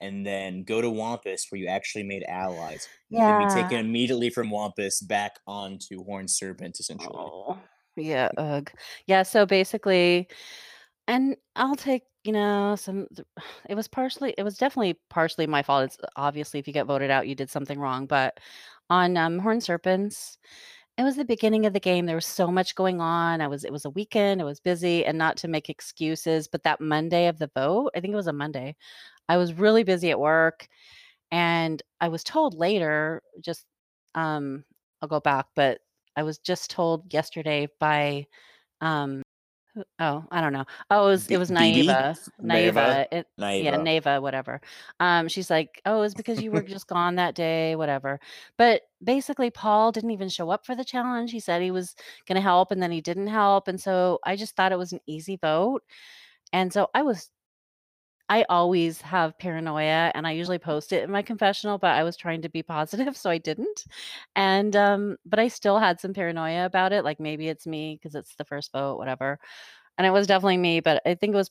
and 0.00 0.26
then 0.26 0.62
go 0.62 0.80
to 0.80 0.88
Wampus 0.88 1.46
where 1.50 1.60
you 1.60 1.66
actually 1.66 2.04
made 2.04 2.24
allies? 2.26 2.88
Yeah. 3.10 3.38
And 3.38 3.48
be 3.48 3.54
taken 3.54 3.78
immediately 3.78 4.30
from 4.30 4.48
Wampus 4.48 5.02
back 5.02 5.32
onto 5.46 6.02
Horned 6.04 6.30
Serpent, 6.30 6.80
essentially. 6.80 7.12
Oh, 7.14 7.58
yeah. 7.96 8.30
Ugh. 8.38 8.70
Yeah. 9.06 9.24
So 9.24 9.44
basically, 9.44 10.28
and 11.08 11.36
I'll 11.56 11.76
take 11.76 12.02
you 12.26 12.32
know, 12.32 12.76
some 12.76 13.06
it 13.68 13.74
was 13.74 13.88
partially 13.88 14.34
it 14.36 14.42
was 14.42 14.58
definitely 14.58 14.98
partially 15.10 15.46
my 15.46 15.62
fault. 15.62 15.84
It's 15.84 15.98
obviously 16.16 16.60
if 16.60 16.66
you 16.66 16.74
get 16.74 16.86
voted 16.86 17.10
out, 17.10 17.28
you 17.28 17.34
did 17.34 17.50
something 17.50 17.78
wrong. 17.78 18.06
But 18.06 18.40
on 18.90 19.16
um, 19.16 19.38
Horn 19.38 19.60
Serpents, 19.60 20.38
it 20.98 21.02
was 21.04 21.16
the 21.16 21.24
beginning 21.24 21.66
of 21.66 21.72
the 21.72 21.80
game. 21.80 22.06
There 22.06 22.16
was 22.16 22.26
so 22.26 22.48
much 22.48 22.74
going 22.74 23.00
on. 23.00 23.40
I 23.40 23.48
was 23.48 23.64
it 23.64 23.72
was 23.72 23.84
a 23.86 23.90
weekend. 23.90 24.40
It 24.40 24.44
was 24.44 24.60
busy, 24.60 25.04
and 25.06 25.18
not 25.18 25.36
to 25.38 25.48
make 25.48 25.70
excuses, 25.70 26.48
but 26.48 26.64
that 26.64 26.80
Monday 26.80 27.28
of 27.28 27.38
the 27.38 27.50
vote, 27.54 27.90
I 27.96 28.00
think 28.00 28.12
it 28.12 28.16
was 28.16 28.28
a 28.28 28.32
Monday. 28.32 28.76
I 29.28 29.36
was 29.38 29.54
really 29.54 29.84
busy 29.84 30.10
at 30.10 30.20
work, 30.20 30.68
and 31.32 31.82
I 32.00 32.08
was 32.08 32.24
told 32.24 32.54
later. 32.54 33.22
Just 33.40 33.66
um, 34.14 34.64
I'll 35.02 35.08
go 35.08 35.20
back, 35.20 35.46
but 35.56 35.80
I 36.16 36.22
was 36.24 36.38
just 36.38 36.70
told 36.70 37.12
yesterday 37.14 37.68
by 37.80 38.26
um 38.82 39.22
Oh, 39.98 40.24
I 40.30 40.40
don't 40.40 40.52
know. 40.52 40.64
Oh, 40.90 41.06
it 41.06 41.10
was 41.10 41.28
it 41.28 41.38
was 41.38 41.50
Naiva. 41.50 42.16
Naiva. 42.42 43.06
It, 43.12 43.26
yeah, 43.38 43.76
Naiva, 43.76 44.22
whatever. 44.22 44.60
Um, 45.00 45.28
she's 45.28 45.50
like, 45.50 45.82
oh, 45.84 46.02
it's 46.02 46.14
because 46.14 46.42
you 46.42 46.50
were 46.50 46.62
just 46.76 46.86
gone 46.86 47.16
that 47.16 47.34
day, 47.34 47.76
whatever. 47.76 48.18
But 48.56 48.82
basically, 49.04 49.50
Paul 49.50 49.92
didn't 49.92 50.12
even 50.12 50.28
show 50.28 50.50
up 50.50 50.64
for 50.64 50.74
the 50.74 50.84
challenge. 50.84 51.30
He 51.30 51.40
said 51.40 51.60
he 51.60 51.70
was 51.70 51.94
going 52.26 52.36
to 52.36 52.42
help, 52.42 52.70
and 52.70 52.82
then 52.82 52.90
he 52.90 53.00
didn't 53.00 53.26
help, 53.26 53.68
and 53.68 53.80
so 53.80 54.18
I 54.24 54.36
just 54.36 54.56
thought 54.56 54.72
it 54.72 54.78
was 54.78 54.92
an 54.92 55.00
easy 55.06 55.36
vote. 55.36 55.82
And 56.52 56.72
so 56.72 56.88
I 56.94 57.02
was 57.02 57.30
I 58.28 58.44
always 58.48 59.00
have 59.02 59.38
paranoia 59.38 60.10
and 60.14 60.26
I 60.26 60.32
usually 60.32 60.58
post 60.58 60.92
it 60.92 61.04
in 61.04 61.10
my 61.10 61.22
confessional, 61.22 61.78
but 61.78 61.92
I 61.92 62.02
was 62.02 62.16
trying 62.16 62.42
to 62.42 62.48
be 62.48 62.62
positive, 62.64 63.16
so 63.16 63.30
I 63.30 63.38
didn't. 63.38 63.84
And 64.34 64.74
um, 64.76 65.16
but 65.24 65.38
I 65.38 65.48
still 65.48 65.78
had 65.78 66.00
some 66.00 66.14
paranoia 66.14 66.66
about 66.66 66.92
it, 66.92 67.04
like 67.04 67.20
maybe 67.20 67.48
it's 67.48 67.66
me 67.66 67.98
because 68.00 68.14
it's 68.14 68.34
the 68.36 68.44
first 68.44 68.72
vote, 68.72 68.98
whatever. 68.98 69.38
And 69.98 70.06
it 70.06 70.10
was 70.10 70.26
definitely 70.26 70.58
me, 70.58 70.80
but 70.80 71.02
I 71.06 71.14
think 71.14 71.34
it 71.34 71.36
was 71.36 71.50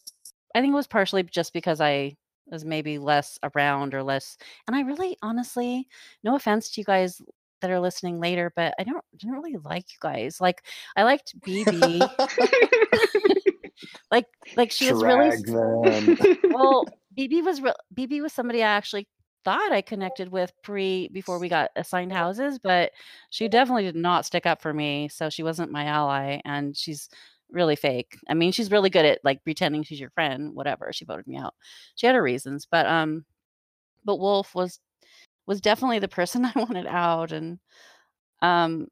I 0.55 0.62
think 0.62 0.72
it 0.72 0.75
was 0.75 0.88
partially 0.88 1.24
just 1.24 1.53
because 1.53 1.82
I 1.82 2.15
was 2.48 2.63
maybe 2.63 3.00
less 3.00 3.39
around 3.44 3.94
or 3.96 4.03
less 4.03 4.38
and 4.67 4.75
I 4.75 4.82
really 4.82 5.17
honestly, 5.22 5.88
no 6.24 6.36
offense 6.36 6.70
to 6.72 6.82
you 6.82 6.86
guys 6.86 7.22
that 7.62 7.72
are 7.72 7.79
listening 7.79 8.20
later, 8.20 8.51
but 8.55 8.74
I 8.79 8.84
don't 8.84 9.03
didn't 9.17 9.36
really 9.36 9.58
like 9.63 9.91
you 9.91 9.98
guys. 10.01 10.39
Like 10.41 10.63
I 10.96 11.03
liked 11.03 11.39
BB. 11.46 12.01
like 14.12 14.25
like 14.55 14.72
she 14.72 14.91
was 14.91 15.03
really 15.03 15.32
well. 16.44 16.86
BB 17.17 17.44
was 17.44 17.62
re- 17.62 17.74
BB 17.96 18.22
was 18.22 18.34
somebody 18.34 18.62
I 18.62 18.67
actually 18.67 19.08
thought 19.46 19.72
I 19.72 19.82
connected 19.82 20.32
with 20.32 20.51
pre 20.63 21.08
before 21.10 21.39
we 21.39 21.48
got 21.48 21.70
assigned 21.75 22.12
houses, 22.12 22.60
but 22.60 22.91
she 23.29 23.48
definitely 23.48 23.84
did 23.84 23.96
not 23.96 24.25
stick 24.25 24.46
up 24.46 24.62
for 24.62 24.74
me. 24.74 25.08
So 25.10 25.29
she 25.29 25.44
wasn't 25.44 25.72
my 25.72 25.86
ally, 25.86 26.41
and 26.44 26.75
she's 26.75 27.10
really 27.51 27.75
fake. 27.75 28.17
I 28.27 28.34
mean, 28.34 28.51
she's 28.51 28.72
really 28.72 28.89
good 28.89 29.05
at 29.05 29.20
like 29.24 29.44
pretending 29.44 29.84
she's 29.84 30.00
your 30.00 30.10
friend. 30.10 30.53
Whatever. 30.53 30.91
She 30.91 31.05
voted 31.05 31.27
me 31.27 31.38
out. 31.38 31.53
She 31.96 32.05
had 32.05 32.15
her 32.15 32.24
reasons, 32.24 32.67
but 32.70 32.86
um, 32.86 33.24
but 34.03 34.20
Wolf 34.20 34.53
was 34.55 34.79
was 35.48 35.62
definitely 35.62 36.00
the 36.00 36.08
person 36.08 36.44
I 36.53 36.53
wanted 36.55 36.88
out, 36.88 37.32
and 37.32 37.60
um, 38.41 38.88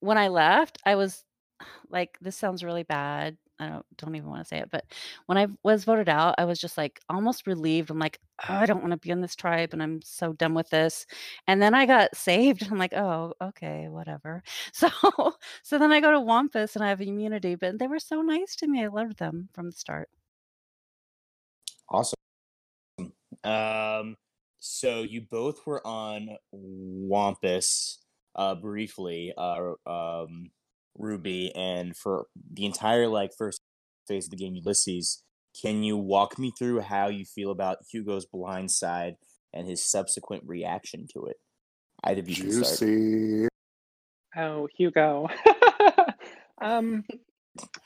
when 0.00 0.18
I 0.18 0.28
left, 0.28 0.78
I 0.84 0.96
was 0.96 1.24
like, 1.88 2.18
this 2.20 2.36
sounds 2.36 2.62
really 2.62 2.82
bad. 2.82 3.36
I 3.58 3.68
don't 3.68 3.86
don't 3.96 4.14
even 4.16 4.28
want 4.28 4.42
to 4.42 4.48
say 4.48 4.58
it, 4.58 4.70
but 4.70 4.84
when 5.26 5.38
I 5.38 5.46
was 5.62 5.84
voted 5.84 6.08
out, 6.08 6.34
I 6.38 6.44
was 6.44 6.58
just 6.58 6.76
like 6.76 7.00
almost 7.08 7.46
relieved. 7.46 7.90
I'm 7.90 7.98
like, 7.98 8.18
oh, 8.48 8.54
I 8.54 8.66
don't 8.66 8.80
want 8.80 8.92
to 8.92 8.96
be 8.96 9.10
in 9.10 9.20
this 9.20 9.36
tribe, 9.36 9.72
and 9.72 9.82
I'm 9.82 10.00
so 10.02 10.32
done 10.32 10.54
with 10.54 10.68
this. 10.70 11.06
And 11.46 11.60
then 11.62 11.74
I 11.74 11.86
got 11.86 12.16
saved. 12.16 12.66
I'm 12.70 12.78
like, 12.78 12.94
oh, 12.94 13.34
okay, 13.40 13.88
whatever. 13.88 14.42
So, 14.74 14.88
so 15.62 15.78
then 15.78 15.92
I 15.92 16.00
go 16.00 16.10
to 16.12 16.20
Wampus 16.20 16.74
and 16.76 16.84
I 16.84 16.88
have 16.88 17.00
immunity, 17.00 17.54
but 17.54 17.78
they 17.78 17.86
were 17.86 17.98
so 17.98 18.22
nice 18.22 18.56
to 18.56 18.66
me. 18.66 18.82
I 18.82 18.88
loved 18.88 19.18
them 19.18 19.48
from 19.52 19.66
the 19.66 19.72
start. 19.72 20.08
Awesome. 21.88 22.16
Um, 23.44 24.16
so 24.60 25.02
you 25.02 25.22
both 25.22 25.66
were 25.66 25.86
on 25.86 26.36
Wampus 26.52 27.98
uh, 28.34 28.54
briefly. 28.54 29.32
Uh, 29.36 29.72
um, 29.86 30.50
Ruby, 30.96 31.52
and 31.54 31.96
for 31.96 32.26
the 32.52 32.64
entire 32.64 33.08
like 33.08 33.30
first 33.36 33.60
phase 34.08 34.26
of 34.26 34.30
the 34.30 34.36
game, 34.36 34.54
Ulysses. 34.54 35.22
Can 35.60 35.82
you 35.82 35.98
walk 35.98 36.38
me 36.38 36.50
through 36.58 36.80
how 36.80 37.08
you 37.08 37.26
feel 37.26 37.50
about 37.50 37.78
Hugo's 37.90 38.24
blind 38.24 38.70
side 38.70 39.16
and 39.52 39.68
his 39.68 39.84
subsequent 39.84 40.44
reaction 40.46 41.06
to 41.12 41.26
it? 41.26 41.36
Either 42.04 42.20
of 42.20 42.28
you 42.28 42.36
can 42.36 42.52
start. 42.52 42.78
Juicy. 42.78 43.48
Oh, 44.34 44.66
Hugo. 44.74 45.28
um, 46.62 47.04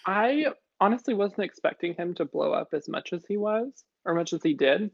I 0.07 0.47
honestly 0.81 1.15
wasn't 1.15 1.45
expecting 1.45 1.95
him 1.95 2.15
to 2.15 2.25
blow 2.25 2.53
up 2.53 2.69
as 2.73 2.89
much 2.89 3.13
as 3.13 3.25
he 3.27 3.37
was, 3.37 3.85
or 4.05 4.15
much 4.15 4.33
as 4.33 4.43
he 4.43 4.55
did, 4.55 4.91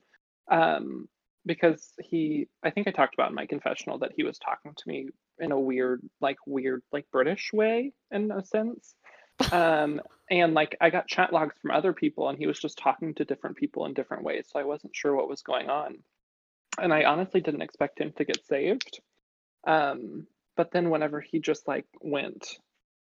um, 0.51 1.09
because 1.45 1.93
he. 2.01 2.49
I 2.63 2.71
think 2.71 2.89
I 2.89 2.91
talked 2.91 3.15
about 3.15 3.31
in 3.31 3.35
my 3.35 3.47
confessional 3.47 3.99
that 3.99 4.13
he 4.17 4.25
was 4.25 4.39
talking 4.39 4.75
to 4.75 4.89
me 4.89 5.09
in 5.39 5.53
a 5.53 5.59
weird, 5.59 6.03
like 6.21 6.39
weird, 6.47 6.83
like 6.93 7.07
British 7.11 7.53
way, 7.53 7.93
in 8.11 8.31
a 8.31 8.45
sense. 8.45 8.95
Um, 9.51 10.01
and 10.31 10.55
like 10.55 10.77
I 10.81 10.91
got 10.91 11.09
chat 11.09 11.33
logs 11.33 11.57
from 11.61 11.73
other 11.73 11.93
people, 11.93 12.29
and 12.29 12.39
he 12.39 12.47
was 12.47 12.61
just 12.61 12.79
talking 12.79 13.15
to 13.15 13.25
different 13.25 13.57
people 13.57 13.87
in 13.87 13.95
different 13.95 14.23
ways, 14.23 14.47
so 14.49 14.61
I 14.61 14.65
wasn't 14.65 14.95
sure 14.95 15.17
what 15.17 15.29
was 15.29 15.43
going 15.43 15.69
on. 15.69 15.99
And 16.79 16.93
I 16.93 17.05
honestly 17.05 17.41
didn't 17.41 17.63
expect 17.63 17.99
him 17.99 18.13
to 18.19 18.25
get 18.25 18.47
saved. 18.47 19.01
Um, 19.67 20.27
but 20.57 20.71
then 20.71 20.91
whenever 20.91 21.21
he 21.21 21.41
just 21.41 21.67
like 21.67 21.87
went 22.01 22.47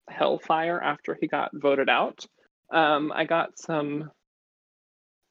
hellfire 0.08 0.80
after 0.80 1.16
he 1.20 1.28
got 1.28 1.50
voted 1.54 1.88
out, 1.88 2.26
um, 2.72 3.12
I 3.14 3.24
got 3.24 3.58
some 3.58 4.10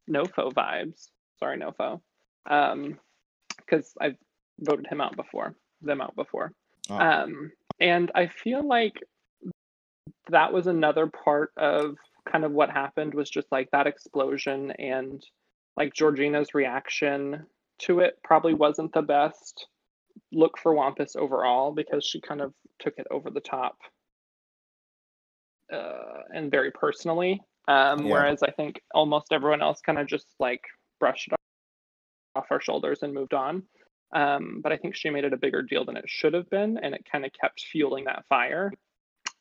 Nofo 0.10 0.54
vibes. 0.54 1.10
Sorry, 1.40 1.58
Nofo, 1.58 2.02
because 2.44 3.94
I've 4.00 4.18
voted 4.60 4.88
him 4.88 5.02
out 5.02 5.16
before, 5.16 5.56
them 5.82 6.02
out 6.02 6.16
before, 6.16 6.54
Oh. 6.90 6.98
um, 6.98 7.52
and 7.80 8.12
I 8.16 8.28
feel 8.28 8.66
like 8.68 8.94
that 10.30 10.52
was 10.54 10.68
another 10.68 11.08
part 11.08 11.52
of 11.58 11.98
kind 12.32 12.44
of 12.46 12.52
what 12.52 12.70
happened 12.70 13.14
was 13.14 13.30
just 13.30 13.52
like 13.52 13.70
that 13.72 13.88
explosion 13.88 14.72
and 14.72 15.26
like 15.78 15.94
Georgina's 15.94 16.54
reaction 16.54 17.46
to 17.80 18.00
it 18.00 18.20
probably 18.24 18.54
wasn't 18.54 18.94
the 18.94 19.02
best 19.02 19.68
look 20.32 20.58
for 20.58 20.74
Wampus 20.74 21.16
overall 21.16 21.72
because 21.72 22.06
she 22.06 22.22
kind 22.22 22.42
of 22.42 22.54
took 22.80 22.94
it 22.98 23.08
over 23.10 23.30
the 23.32 23.40
top 23.40 23.78
uh, 25.74 26.22
and 26.34 26.52
very 26.52 26.72
personally. 26.72 27.42
Um, 27.68 28.06
Yeah. 28.06 28.12
Whereas 28.14 28.44
I 28.44 28.52
think 28.52 28.82
almost 28.94 29.32
everyone 29.32 29.62
else 29.62 29.82
kind 29.82 29.98
of 30.00 30.08
just 30.08 30.28
like 30.40 30.62
brushed 31.00 31.30
it 31.30 31.36
off 32.36 32.46
our 32.52 32.62
shoulders 32.62 33.00
and 33.02 33.14
moved 33.14 33.34
on. 33.34 33.64
Um, 34.14 34.60
but 34.62 34.72
I 34.72 34.78
think 34.78 34.96
she 34.96 35.10
made 35.10 35.24
it 35.24 35.34
a 35.34 35.38
bigger 35.38 35.62
deal 35.62 35.86
than 35.86 35.98
it 35.98 36.06
should 36.08 36.34
have 36.34 36.50
been, 36.50 36.78
and 36.78 36.94
it 36.94 37.06
kind 37.10 37.26
of 37.26 37.32
kept 37.40 37.62
fueling 37.62 38.06
that 38.06 38.26
fire. 38.28 38.72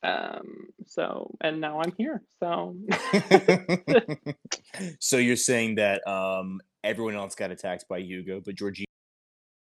Um, 0.03 0.67
so, 0.87 1.35
and 1.41 1.61
now 1.61 1.81
I'm 1.81 1.93
here. 1.97 2.21
So, 2.39 2.75
so 4.99 5.17
you're 5.17 5.35
saying 5.35 5.75
that 5.75 6.07
um, 6.07 6.61
everyone 6.83 7.15
else 7.15 7.35
got 7.35 7.51
attacked 7.51 7.85
by 7.89 7.99
Hugo, 7.99 8.41
but 8.43 8.55
Georgina 8.55 8.85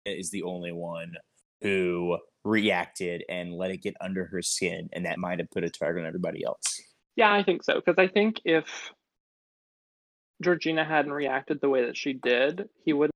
is 0.05 0.31
the 0.31 0.43
only 0.43 0.73
one 0.73 1.15
who 1.62 2.19
reacted 2.45 3.25
and 3.29 3.55
let 3.55 3.71
it 3.71 3.83
get 3.83 3.95
under 4.00 4.27
her 4.27 4.43
skin, 4.43 4.89
and 4.93 5.07
that 5.07 5.19
might 5.19 5.39
have 5.39 5.50
put 5.50 5.65
a 5.65 5.71
target 5.71 6.03
on 6.03 6.09
everybody 6.09 6.45
else. 6.45 6.81
Yeah, 7.17 7.33
I 7.33 7.43
think 7.43 7.62
so. 7.65 7.75
Because 7.75 7.97
I 7.99 8.09
think 8.09 8.37
if 8.45 8.91
Georgina 10.43 10.85
hadn't 10.85 11.13
reacted 11.13 11.61
the 11.61 11.69
way 11.69 11.87
that 11.87 11.97
she 11.97 12.13
did, 12.13 12.69
he 12.85 12.93
wouldn't 12.93 13.15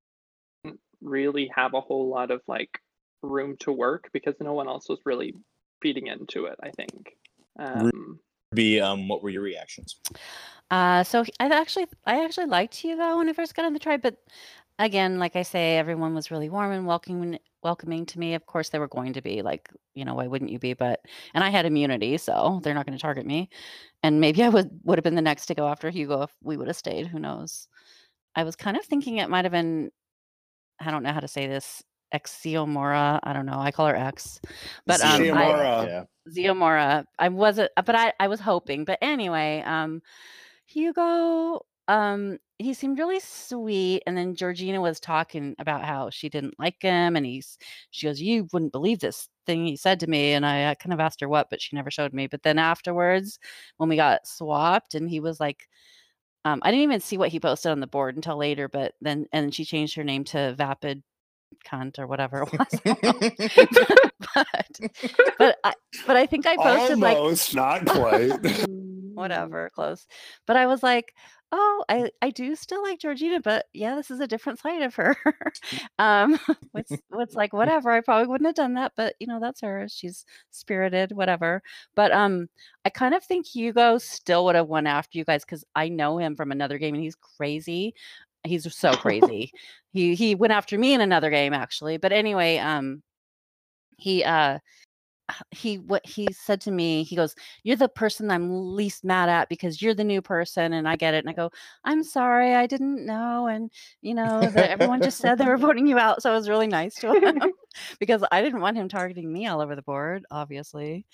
really 1.02 1.50
have 1.54 1.75
a 1.75 1.81
whole 1.81 2.09
lot 2.09 2.31
of 2.31 2.40
like 2.47 2.81
room 3.23 3.57
to 3.61 3.73
work 3.73 4.11
because 4.12 4.35
no 4.40 4.52
one 4.52 4.69
else 4.69 4.88
was 4.88 5.00
really 5.04 5.35
feeding 5.81 6.07
into 6.07 6.47
it. 6.47 6.59
I 6.62 6.71
think. 6.71 7.16
Um, 7.59 8.19
Be 8.54 8.81
um, 8.81 9.09
what 9.09 9.23
were 9.23 9.31
your 9.31 9.43
reactions? 9.43 9.97
Uh, 10.71 11.04
so 11.04 11.25
I 11.40 11.47
actually, 11.47 11.87
I 12.07 12.25
actually 12.25 12.47
liked 12.47 12.75
Hugo 12.75 13.19
when 13.19 13.28
I 13.28 13.33
first 13.33 13.54
got 13.54 13.64
on 13.64 13.75
the 13.75 13.78
tribe, 13.78 14.02
but 14.02 14.16
again, 14.78 15.19
like 15.19 15.37
I 15.37 15.43
say, 15.43 15.76
everyone 15.76 16.14
was 16.14 16.31
really 16.31 16.49
warm 16.49 16.73
and 16.73 16.87
welcoming, 16.87 17.38
welcoming 17.62 18.07
to 18.07 18.19
me. 18.19 18.35
Of 18.35 18.47
course, 18.47 18.71
they 18.71 18.78
were 18.78 18.88
going 18.88 19.12
to 19.14 19.23
be 19.23 19.43
like, 19.43 19.71
you 19.95 20.04
know, 20.04 20.14
why 20.14 20.26
wouldn't 20.26 20.50
you 20.50 20.59
be? 20.59 20.75
But 20.75 21.00
and 21.35 21.45
I 21.45 21.50
had 21.50 21.66
immunity, 21.66 22.16
so 22.19 22.61
they're 22.62 22.75
not 22.75 22.87
going 22.87 22.97
to 22.99 23.02
target 23.02 23.26
me. 23.26 23.49
And 24.02 24.21
maybe 24.21 24.43
I 24.43 24.49
would 24.49 24.71
would 24.85 24.99
have 24.99 25.04
been 25.04 25.14
the 25.14 25.23
next 25.23 25.47
to 25.47 25.54
go 25.54 25.69
after 25.69 25.90
Hugo 25.90 26.23
if 26.23 26.33
we 26.43 26.57
would 26.57 26.69
have 26.69 26.76
stayed. 26.76 27.07
Who 27.07 27.19
knows? 27.19 27.69
I 28.37 28.45
was 28.45 28.57
kind 28.57 28.76
of 28.76 28.85
thinking 28.85 29.19
it 29.19 29.31
might 29.31 29.45
have 29.45 29.52
been, 29.52 29.90
I 30.81 30.90
don't 30.90 31.04
know 31.04 31.12
how 31.12 31.21
to 31.21 31.28
say 31.28 31.47
this, 31.47 31.85
Exiomora. 32.12 33.21
I 33.23 33.33
don't 33.33 33.47
know. 33.47 33.59
I 33.59 33.71
call 33.71 33.87
her 33.87 33.97
X, 33.97 34.40
but 34.87 35.00
um, 35.00 35.12
I, 35.12 35.19
Xiomara. 35.21 35.87
yeah. 35.87 36.04
Ziomora. 36.28 37.04
I 37.19 37.28
wasn't, 37.28 37.71
but 37.76 37.95
I, 37.95 38.12
I 38.19 38.28
was 38.28 38.40
hoping. 38.40 38.85
But 38.85 38.99
anyway, 39.02 39.62
um, 39.64 40.02
Hugo, 40.66 41.64
um, 41.87 42.38
he 42.58 42.75
seemed 42.75 42.99
really 42.99 43.20
sweet. 43.20 44.02
And 44.06 44.16
then 44.16 44.34
Georgina 44.34 44.80
was 44.80 45.00
talking 45.00 45.54
about 45.58 45.84
how 45.84 46.11
she 46.11 46.28
didn't 46.28 46.54
like 46.58 46.80
him, 46.80 47.16
and 47.16 47.26
he's, 47.26 47.58
she 47.90 48.06
goes, 48.06 48.20
"You 48.20 48.49
wouldn't 48.52 48.73
believe 48.73 49.00
this 49.00 49.28
thing 49.46 49.66
he 49.66 49.76
said 49.76 50.00
to 50.00 50.06
me." 50.06 50.32
And 50.32 50.46
I, 50.46 50.70
I 50.70 50.75
kind 50.75 50.92
of 50.92 51.00
asked 51.00 51.20
her 51.20 51.28
what, 51.28 51.50
but 51.50 51.61
she 51.61 51.76
never 51.76 51.90
showed 51.90 52.12
me. 52.12 52.26
But 52.26 52.42
then 52.42 52.58
afterwards, 52.58 53.38
when 53.78 53.88
we 53.88 53.96
got 53.96 54.26
swapped, 54.26 54.94
and 54.94 55.08
he 55.08 55.20
was 55.20 55.40
like. 55.40 55.68
Um, 56.46 56.61
I 56.62 56.70
didn't 56.70 56.82
even 56.82 57.00
see 57.00 57.16
what 57.16 57.30
he 57.30 57.40
posted 57.40 57.73
on 57.73 57.80
the 57.80 57.87
board 57.87 58.16
until 58.16 58.37
later, 58.37 58.68
but 58.68 58.92
then 59.00 59.25
and 59.32 59.54
she 59.54 59.64
changed 59.64 59.94
her 59.96 60.04
name 60.04 60.25
to 60.25 60.54
Vapid 60.58 61.02
cunt 61.66 61.99
or 61.99 62.06
whatever 62.06 62.42
it 62.42 62.52
was. 62.52 62.80
but 64.34 64.80
but 65.38 65.58
I, 65.64 65.73
but 66.06 66.16
I 66.16 66.26
think 66.26 66.46
I 66.46 66.56
posted 66.56 66.99
like 66.99 67.16
Almost, 67.16 67.54
not 67.54 67.87
quite. 67.87 68.32
Whatever 69.14 69.71
close. 69.75 70.06
But 70.47 70.56
i 70.56 70.66
was 70.66 70.83
like 70.83 71.14
oh 71.52 71.85
i 71.88 72.11
i 72.21 72.30
do 72.30 72.56
still 72.56 72.83
like 72.83 72.99
georgina 72.99 73.40
but 73.40 73.66
yeah 73.73 73.94
this 73.94 74.11
is 74.11 74.18
a 74.21 74.26
different 74.26 74.59
side 74.59 74.83
of 74.83 74.94
her. 74.94 75.16
Um 75.99 76.38
what's 76.73 76.92
what's 77.11 77.35
like 77.40 77.52
whatever 77.52 77.90
i 77.90 78.00
probably 78.00 78.26
wouldn't 78.26 78.49
have 78.49 78.56
done 78.56 78.75
that 78.75 78.92
but 78.97 79.14
you 79.21 79.26
know 79.26 79.38
that's 79.40 79.61
her 79.61 79.87
she's 79.88 80.25
spirited 80.50 81.12
whatever. 81.12 81.62
But 81.94 82.12
um 82.12 82.49
i 82.85 82.90
kind 82.90 83.14
of 83.14 83.25
think 83.25 83.47
hugo 83.47 83.99
still 83.99 84.44
would 84.47 84.56
have 84.56 84.68
won 84.68 84.87
after 84.87 85.18
you 85.18 85.25
guys 85.25 85.44
because 85.44 85.64
i 85.76 85.88
know 85.88 86.18
him 86.18 86.37
from 86.37 86.50
another 86.52 86.78
game 86.78 86.94
and 86.94 87.02
he's 87.02 87.16
crazy. 87.16 87.94
He's 88.44 88.73
so 88.76 88.92
crazy. 88.94 89.52
He 89.92 90.14
he 90.14 90.35
went 90.35 90.52
after 90.52 90.78
me 90.78 90.92
in 90.94 91.00
another 91.00 91.30
game 91.30 91.54
actually. 91.54 91.97
But 91.99 92.12
anyway 92.12 92.59
um 92.59 93.02
he 93.97 94.25
uh 94.25 94.59
he 95.50 95.78
what 95.78 96.04
he 96.07 96.33
said 96.33 96.61
to 96.61 96.71
me 96.71 97.02
he 97.02 97.16
goes 97.16 97.35
you're 97.62 97.76
the 97.76 97.88
person 97.88 98.31
i'm 98.31 98.50
least 98.75 99.04
mad 99.04 99.28
at 99.28 99.49
because 99.49 99.81
you're 99.81 99.95
the 99.95 100.04
new 100.04 100.21
person 100.21 100.73
and 100.75 100.87
i 100.87 100.97
get 100.97 101.14
it 101.14 101.19
and 101.19 101.31
i 101.31 101.33
go 101.33 101.50
i'm 101.85 102.02
sorry 102.02 102.54
i 102.54 102.66
didn't 102.66 103.04
know 103.07 103.47
and 103.47 103.71
you 104.02 104.14
know 104.14 104.50
that 104.50 104.71
everyone 104.71 105.00
just 105.00 105.21
said 105.21 105.38
they 105.38 105.47
were 105.47 105.57
voting 105.59 105.87
you 105.87 105.99
out 105.99 106.23
so 106.23 106.31
it 106.31 106.37
was 106.37 106.49
really 106.49 106.66
nice 106.66 106.99
to 106.99 107.12
him 107.14 107.40
because 108.00 108.23
i 108.33 108.43
didn't 108.43 108.61
want 108.61 108.76
him 108.76 108.88
targeting 108.88 109.33
me 109.33 109.47
all 109.47 109.61
over 109.62 109.75
the 109.75 109.83
board 109.83 110.25
obviously 110.31 111.07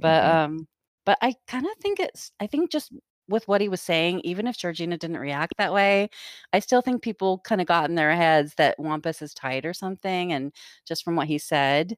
but 0.00 0.24
Mhm. 0.24 0.24
um 0.24 0.68
but 1.04 1.18
i 1.22 1.34
kind 1.46 1.66
of 1.66 1.72
think 1.80 2.00
it's 2.00 2.32
i 2.40 2.46
think 2.46 2.70
just 2.70 2.92
with 3.28 3.46
what 3.46 3.60
he 3.60 3.68
was 3.68 3.80
saying 3.82 4.20
even 4.24 4.46
if 4.46 4.56
georgina 4.56 4.96
didn't 4.96 5.18
react 5.18 5.52
that 5.58 5.72
way 5.72 6.08
i 6.52 6.58
still 6.58 6.80
think 6.80 7.02
people 7.02 7.38
kind 7.40 7.60
of 7.60 7.66
got 7.66 7.88
in 7.88 7.94
their 7.96 8.14
heads 8.14 8.54
that 8.56 8.78
wampus 8.78 9.20
is 9.22 9.34
tight 9.34 9.66
or 9.66 9.74
something 9.74 10.32
and 10.32 10.52
just 10.86 11.04
from 11.04 11.16
what 11.16 11.26
he 11.28 11.38
said 11.38 11.96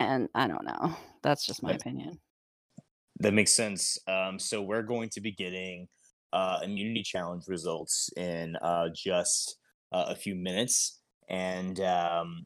and 0.00 0.28
I 0.34 0.46
don't 0.48 0.64
know. 0.64 0.96
That's 1.22 1.46
just 1.46 1.62
my 1.62 1.70
Yeah. 1.70 1.76
opinion. 1.76 2.20
That 3.20 3.32
makes 3.32 3.52
sense. 3.54 3.96
Um, 4.08 4.38
so 4.38 4.60
we're 4.62 4.82
going 4.82 5.08
to 5.10 5.20
be 5.20 5.30
getting 5.32 5.88
uh, 6.32 6.60
immunity 6.64 7.02
challenge 7.02 7.44
results 7.46 8.10
in 8.16 8.56
uh, 8.56 8.88
just 8.94 9.56
uh, 9.92 10.06
a 10.08 10.16
few 10.16 10.34
minutes, 10.34 11.00
and 11.28 11.78
um, 11.80 12.44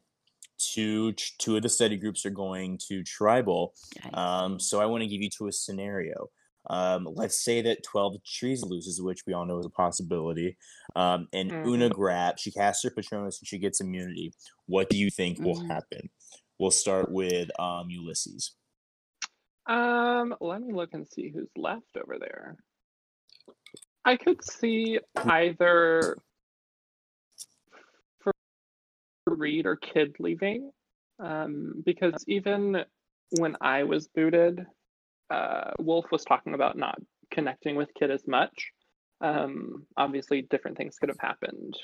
two 0.58 1.12
two 1.14 1.56
of 1.56 1.62
the 1.62 1.68
study 1.70 1.96
groups 1.96 2.26
are 2.26 2.30
going 2.30 2.78
to 2.88 3.02
tribal. 3.02 3.74
Um, 4.12 4.60
so 4.60 4.80
I 4.80 4.86
want 4.86 5.02
to 5.02 5.08
give 5.08 5.22
you 5.22 5.30
to 5.38 5.48
a 5.48 5.52
scenario. 5.52 6.28
Um, 6.68 7.08
let's 7.10 7.42
say 7.42 7.62
that 7.62 7.82
twelve 7.82 8.22
trees 8.24 8.62
loses, 8.62 9.00
which 9.00 9.22
we 9.26 9.32
all 9.32 9.46
know 9.46 9.58
is 9.58 9.64
a 9.64 9.70
possibility. 9.70 10.58
Um, 10.94 11.28
and 11.32 11.50
Mhm. 11.50 11.66
Una 11.66 11.88
grab, 11.88 12.38
she 12.38 12.50
casts 12.52 12.84
her 12.84 12.90
Patronus 12.90 13.40
and 13.40 13.48
she 13.48 13.58
gets 13.58 13.80
immunity. 13.80 14.34
What 14.66 14.90
do 14.90 14.98
you 14.98 15.08
think 15.10 15.38
will 15.40 15.56
Mhm. 15.62 15.68
happen? 15.68 16.10
We'll 16.58 16.70
start 16.70 17.10
with 17.10 17.50
um, 17.60 17.88
Ulysses. 17.90 18.54
Um, 19.68 20.34
let 20.40 20.60
me 20.60 20.72
look 20.72 20.90
and 20.92 21.06
see 21.06 21.30
who's 21.30 21.50
left 21.56 21.96
over 21.96 22.18
there. 22.18 22.56
I 24.04 24.16
could 24.16 24.42
see 24.42 24.98
either 25.16 26.16
for 28.20 28.32
Reed 29.26 29.66
or 29.66 29.76
Kid 29.76 30.16
leaving, 30.18 30.70
um, 31.20 31.82
because 31.84 32.24
even 32.26 32.84
when 33.38 33.56
I 33.60 33.84
was 33.84 34.08
booted, 34.08 34.64
uh, 35.30 35.72
Wolf 35.78 36.06
was 36.10 36.24
talking 36.24 36.54
about 36.54 36.78
not 36.78 36.98
connecting 37.30 37.76
with 37.76 37.92
Kid 37.94 38.10
as 38.10 38.26
much. 38.26 38.72
Um, 39.20 39.86
obviously, 39.96 40.42
different 40.42 40.78
things 40.78 40.96
could 40.98 41.10
have 41.10 41.20
happened 41.20 41.74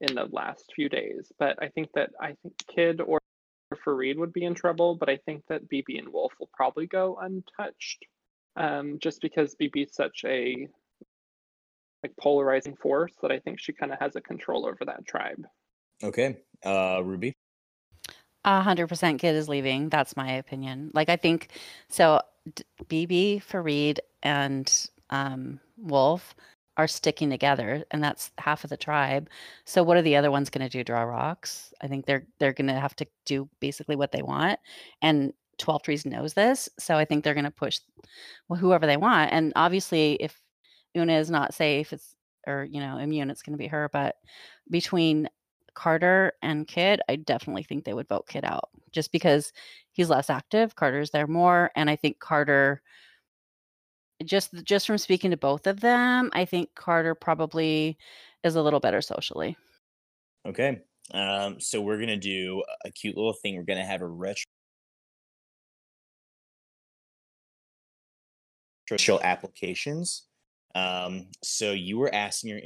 in 0.00 0.14
the 0.14 0.26
last 0.30 0.72
few 0.74 0.88
days, 0.88 1.30
but 1.38 1.62
I 1.62 1.68
think 1.68 1.88
that 1.94 2.10
I 2.20 2.34
think 2.42 2.54
Kid 2.74 3.00
or 3.00 3.20
Farid 3.74 4.18
would 4.18 4.32
be 4.32 4.44
in 4.44 4.54
trouble, 4.54 4.94
but 4.94 5.08
I 5.08 5.16
think 5.16 5.42
that 5.48 5.68
BB 5.68 5.98
and 5.98 6.08
Wolf 6.08 6.32
will 6.38 6.50
probably 6.52 6.86
go 6.86 7.18
untouched, 7.20 8.04
um, 8.56 8.98
just 9.00 9.20
because 9.20 9.56
BB's 9.60 9.94
such 9.94 10.22
a 10.24 10.68
like 12.02 12.16
polarizing 12.20 12.76
force 12.76 13.12
that 13.22 13.32
I 13.32 13.40
think 13.40 13.58
she 13.58 13.72
kind 13.72 13.92
of 13.92 13.98
has 13.98 14.14
a 14.14 14.20
control 14.20 14.66
over 14.66 14.84
that 14.84 15.06
tribe. 15.06 15.44
Okay, 16.02 16.36
uh, 16.64 17.00
Ruby. 17.02 17.32
A 18.44 18.62
hundred 18.62 18.86
percent 18.86 19.20
kid 19.20 19.34
is 19.34 19.48
leaving. 19.48 19.88
That's 19.88 20.16
my 20.16 20.30
opinion. 20.32 20.92
Like 20.94 21.08
I 21.08 21.16
think 21.16 21.48
so. 21.88 22.20
BB, 22.84 23.42
Farid, 23.42 24.00
and 24.22 24.72
um, 25.10 25.58
Wolf 25.76 26.36
are 26.76 26.88
sticking 26.88 27.30
together, 27.30 27.84
and 27.90 28.02
that's 28.02 28.30
half 28.38 28.64
of 28.64 28.70
the 28.70 28.76
tribe. 28.76 29.28
So 29.64 29.82
what 29.82 29.96
are 29.96 30.02
the 30.02 30.16
other 30.16 30.30
ones 30.30 30.50
going 30.50 30.68
to 30.68 30.78
do? 30.78 30.84
Draw 30.84 31.02
rocks? 31.02 31.72
I 31.80 31.88
think 31.88 32.06
they're 32.06 32.26
they're 32.38 32.52
going 32.52 32.68
to 32.68 32.78
have 32.80 32.96
to 32.96 33.06
do 33.24 33.48
basically 33.60 33.96
what 33.96 34.12
they 34.12 34.22
want, 34.22 34.58
and 35.02 35.32
Twelve 35.58 35.82
Trees 35.82 36.04
knows 36.04 36.34
this, 36.34 36.68
so 36.78 36.96
I 36.96 37.04
think 37.04 37.24
they're 37.24 37.34
going 37.34 37.44
to 37.44 37.50
push 37.50 37.78
whoever 38.48 38.86
they 38.86 38.96
want. 38.96 39.32
And 39.32 39.52
obviously, 39.56 40.14
if 40.14 40.40
Una 40.96 41.14
is 41.14 41.30
not 41.30 41.54
safe, 41.54 41.92
it's 41.92 42.14
or 42.46 42.64
you 42.70 42.80
know 42.80 42.98
immune, 42.98 43.30
it's 43.30 43.42
going 43.42 43.54
to 43.54 43.58
be 43.58 43.68
her. 43.68 43.88
But 43.92 44.16
between 44.70 45.28
Carter 45.74 46.32
and 46.42 46.66
Kid, 46.66 47.00
I 47.08 47.16
definitely 47.16 47.62
think 47.62 47.84
they 47.84 47.94
would 47.94 48.08
vote 48.08 48.28
Kid 48.28 48.44
out 48.44 48.70
just 48.92 49.12
because 49.12 49.52
he's 49.92 50.10
less 50.10 50.30
active. 50.30 50.76
Carter's 50.76 51.10
there 51.10 51.26
more, 51.26 51.70
and 51.76 51.88
I 51.90 51.96
think 51.96 52.18
Carter 52.18 52.82
just 54.24 54.54
just 54.64 54.86
from 54.86 54.98
speaking 54.98 55.30
to 55.30 55.36
both 55.36 55.66
of 55.66 55.80
them, 55.80 56.30
I 56.32 56.44
think 56.44 56.74
Carter 56.74 57.14
probably 57.14 57.98
is 58.42 58.56
a 58.56 58.62
little 58.62 58.80
better 58.80 59.02
socially. 59.02 59.56
Okay. 60.46 60.80
Um, 61.12 61.60
so 61.60 61.80
we're 61.80 61.98
gonna 61.98 62.16
do 62.16 62.62
a 62.84 62.90
cute 62.90 63.16
little 63.16 63.34
thing. 63.34 63.56
We're 63.56 63.62
gonna 63.62 63.84
have 63.84 64.02
a 64.02 64.06
retro 64.06 64.46
show 68.96 69.20
applications. 69.20 70.26
Um, 70.74 71.28
so 71.42 71.72
you 71.72 71.98
were 71.98 72.14
asked 72.14 72.44
in 72.44 72.50
your 72.50 72.60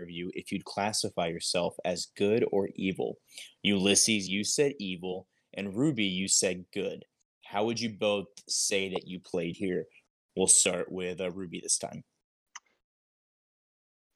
interview 0.00 0.30
if 0.34 0.52
you'd 0.52 0.64
classify 0.64 1.28
yourself 1.28 1.76
as 1.84 2.08
good 2.16 2.44
or 2.50 2.68
evil. 2.74 3.18
Ulysses, 3.62 4.28
you 4.28 4.44
said 4.44 4.74
evil, 4.78 5.26
and 5.54 5.76
Ruby, 5.76 6.04
you 6.04 6.28
said 6.28 6.64
good. 6.72 7.04
How 7.44 7.64
would 7.64 7.80
you 7.80 7.90
both 7.90 8.26
say 8.48 8.90
that 8.90 9.06
you 9.06 9.20
played 9.20 9.56
here? 9.56 9.86
We'll 10.36 10.46
start 10.46 10.90
with 10.90 11.20
uh, 11.20 11.30
Ruby 11.30 11.60
this 11.60 11.78
time. 11.78 12.02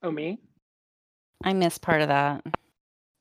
Oh, 0.02 0.10
me? 0.10 0.38
I 1.44 1.52
missed 1.52 1.82
part 1.82 2.02
of 2.02 2.08
that. 2.08 2.44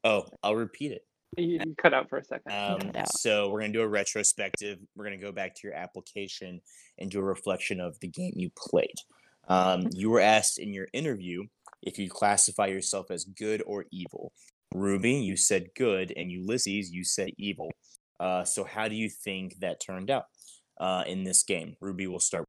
Oh, 0.03 0.25
I'll 0.43 0.55
repeat 0.55 0.91
it. 0.91 1.01
You 1.35 1.59
you 1.65 1.75
cut 1.77 1.93
out 1.93 2.09
for 2.09 2.17
a 2.17 2.23
second. 2.23 2.51
Um, 2.51 2.91
so 3.15 3.49
we're 3.49 3.59
gonna 3.59 3.73
do 3.73 3.81
a 3.81 3.87
retrospective. 3.87 4.79
We're 4.95 5.03
gonna 5.03 5.17
go 5.17 5.31
back 5.31 5.53
to 5.55 5.61
your 5.63 5.75
application 5.75 6.61
and 6.97 7.11
do 7.11 7.19
a 7.19 7.23
reflection 7.23 7.79
of 7.79 7.99
the 7.99 8.07
game 8.07 8.33
you 8.35 8.49
played. 8.57 8.95
Um, 9.47 9.87
you 9.91 10.09
were 10.09 10.19
asked 10.19 10.57
in 10.57 10.73
your 10.73 10.87
interview 10.93 11.43
if 11.83 11.99
you 11.99 12.09
classify 12.09 12.67
yourself 12.67 13.11
as 13.11 13.25
good 13.25 13.61
or 13.65 13.85
evil. 13.91 14.31
Ruby, 14.73 15.13
you 15.13 15.35
said 15.37 15.67
good, 15.75 16.13
and 16.15 16.31
Ulysses, 16.31 16.91
you 16.91 17.03
said 17.03 17.31
evil. 17.37 17.71
Uh, 18.19 18.43
so 18.43 18.63
how 18.63 18.87
do 18.87 18.95
you 18.95 19.09
think 19.09 19.59
that 19.59 19.79
turned 19.79 20.09
out 20.09 20.25
uh, 20.79 21.03
in 21.07 21.23
this 21.23 21.43
game? 21.43 21.75
Ruby, 21.79 22.07
we'll 22.07 22.19
start 22.19 22.45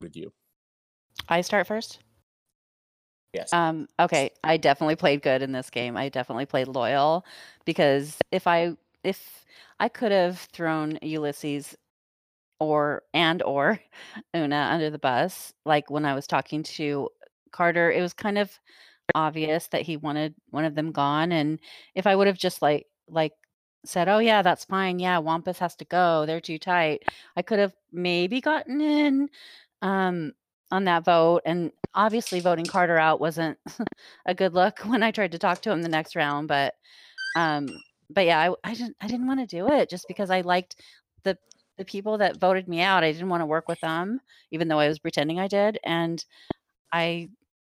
with 0.00 0.16
you. 0.16 0.32
I 1.28 1.40
start 1.42 1.66
first. 1.66 2.00
Yes. 3.32 3.52
Um, 3.52 3.86
okay, 3.98 4.30
I 4.42 4.56
definitely 4.56 4.96
played 4.96 5.22
good 5.22 5.42
in 5.42 5.52
this 5.52 5.70
game. 5.70 5.96
I 5.96 6.08
definitely 6.08 6.46
played 6.46 6.66
loyal 6.68 7.24
because 7.64 8.16
if 8.32 8.46
I 8.46 8.72
if 9.04 9.44
I 9.78 9.88
could 9.88 10.12
have 10.12 10.38
thrown 10.52 10.98
Ulysses 11.02 11.76
or 12.60 13.02
and 13.14 13.42
or 13.42 13.80
Una 14.36 14.68
under 14.72 14.90
the 14.90 14.98
bus, 14.98 15.52
like 15.64 15.90
when 15.90 16.04
I 16.04 16.14
was 16.14 16.26
talking 16.26 16.62
to 16.64 17.08
Carter, 17.52 17.90
it 17.92 18.00
was 18.02 18.14
kind 18.14 18.38
of 18.38 18.58
obvious 19.14 19.68
that 19.68 19.82
he 19.82 19.96
wanted 19.96 20.34
one 20.50 20.64
of 20.64 20.74
them 20.74 20.92
gone. 20.92 21.32
And 21.32 21.60
if 21.94 22.06
I 22.06 22.16
would 22.16 22.26
have 22.28 22.38
just 22.38 22.62
like 22.62 22.86
like 23.08 23.32
said, 23.84 24.08
"Oh 24.08 24.18
yeah, 24.18 24.42
that's 24.42 24.64
fine. 24.64 24.98
Yeah, 24.98 25.18
Wampus 25.18 25.58
has 25.60 25.76
to 25.76 25.84
go. 25.84 26.26
They're 26.26 26.40
too 26.40 26.58
tight," 26.58 27.04
I 27.36 27.42
could 27.42 27.58
have 27.60 27.74
maybe 27.92 28.40
gotten 28.40 28.80
in. 28.80 29.28
Um, 29.82 30.32
on 30.70 30.84
that 30.84 31.04
vote 31.04 31.42
and 31.44 31.72
obviously 31.94 32.40
voting 32.40 32.64
Carter 32.64 32.98
out 32.98 33.20
wasn't 33.20 33.58
a 34.26 34.34
good 34.34 34.54
look 34.54 34.78
when 34.86 35.02
I 35.02 35.10
tried 35.10 35.32
to 35.32 35.38
talk 35.38 35.60
to 35.62 35.70
him 35.70 35.82
the 35.82 35.88
next 35.88 36.16
round 36.16 36.48
but 36.48 36.74
um 37.36 37.68
but 38.08 38.26
yeah 38.26 38.38
I, 38.38 38.70
I 38.70 38.74
didn't 38.74 38.96
I 39.00 39.06
didn't 39.06 39.26
want 39.26 39.40
to 39.40 39.46
do 39.46 39.68
it 39.68 39.90
just 39.90 40.06
because 40.08 40.30
I 40.30 40.42
liked 40.42 40.76
the 41.24 41.36
the 41.78 41.84
people 41.84 42.18
that 42.18 42.38
voted 42.38 42.68
me 42.68 42.80
out 42.80 43.04
I 43.04 43.12
didn't 43.12 43.28
want 43.28 43.40
to 43.40 43.46
work 43.46 43.68
with 43.68 43.80
them 43.80 44.20
even 44.50 44.68
though 44.68 44.78
I 44.78 44.88
was 44.88 44.98
pretending 44.98 45.38
I 45.38 45.48
did 45.48 45.78
and 45.84 46.24
I 46.92 47.28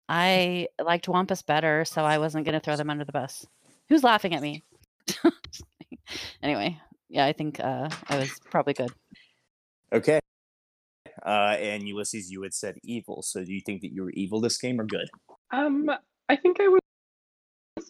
I 0.09 0.69
liked 0.83 1.09
Wampus 1.09 1.43
better 1.43 1.85
so 1.85 2.03
I 2.03 2.19
wasn't 2.19 2.45
going 2.45 2.55
to 2.55 2.61
throw 2.61 2.77
them 2.77 2.91
under 2.91 3.05
the 3.05 3.11
bus. 3.11 3.45
Who's 3.89 4.05
laughing 4.05 4.35
at 4.35 4.43
me? 4.43 4.65
Anyway 6.43 6.79
yeah 7.09 7.27
I 7.27 7.33
think 7.33 7.59
uh 7.59 7.91
I 8.09 8.19
was 8.19 8.39
probably 8.51 8.75
good. 8.75 8.93
Okay. 9.93 10.21
Uh, 11.25 11.57
and 11.59 11.87
Ulysses, 11.89 12.31
you 12.31 12.43
had 12.43 12.55
said 12.55 12.77
evil. 12.83 13.23
So 13.23 13.45
do 13.45 13.53
you 13.53 13.61
think 13.65 13.81
that 13.83 13.93
you 13.93 14.03
were 14.05 14.11
evil 14.11 14.41
this 14.41 14.59
game 14.59 14.81
or 14.81 14.85
good? 14.85 15.09
Um, 15.53 15.91
I 16.29 16.37
think 16.37 16.59
I 16.61 16.69
was 16.69 16.81